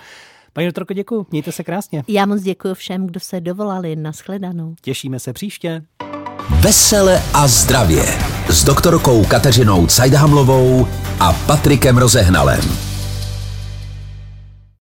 Paní 0.52 0.66
doktorko, 0.66 0.94
děkuji, 0.94 1.26
mějte 1.30 1.52
se 1.52 1.64
krásně. 1.64 2.04
Já 2.08 2.26
moc 2.26 2.42
děkuji 2.42 2.74
všem, 2.74 3.06
kdo 3.06 3.20
se 3.20 3.40
dovolali. 3.40 3.96
Naschledanou. 3.96 4.74
Těšíme 4.80 5.18
se 5.18 5.32
příště. 5.32 5.82
Vesele 6.60 7.22
a 7.34 7.48
zdravě 7.48 8.04
s 8.48 8.64
doktorkou 8.64 9.24
Kateřinou 9.24 9.86
Cajdhamlovou 9.86 10.86
a 11.20 11.32
Patrikem 11.32 11.98
Rozehnalem. 11.98 12.60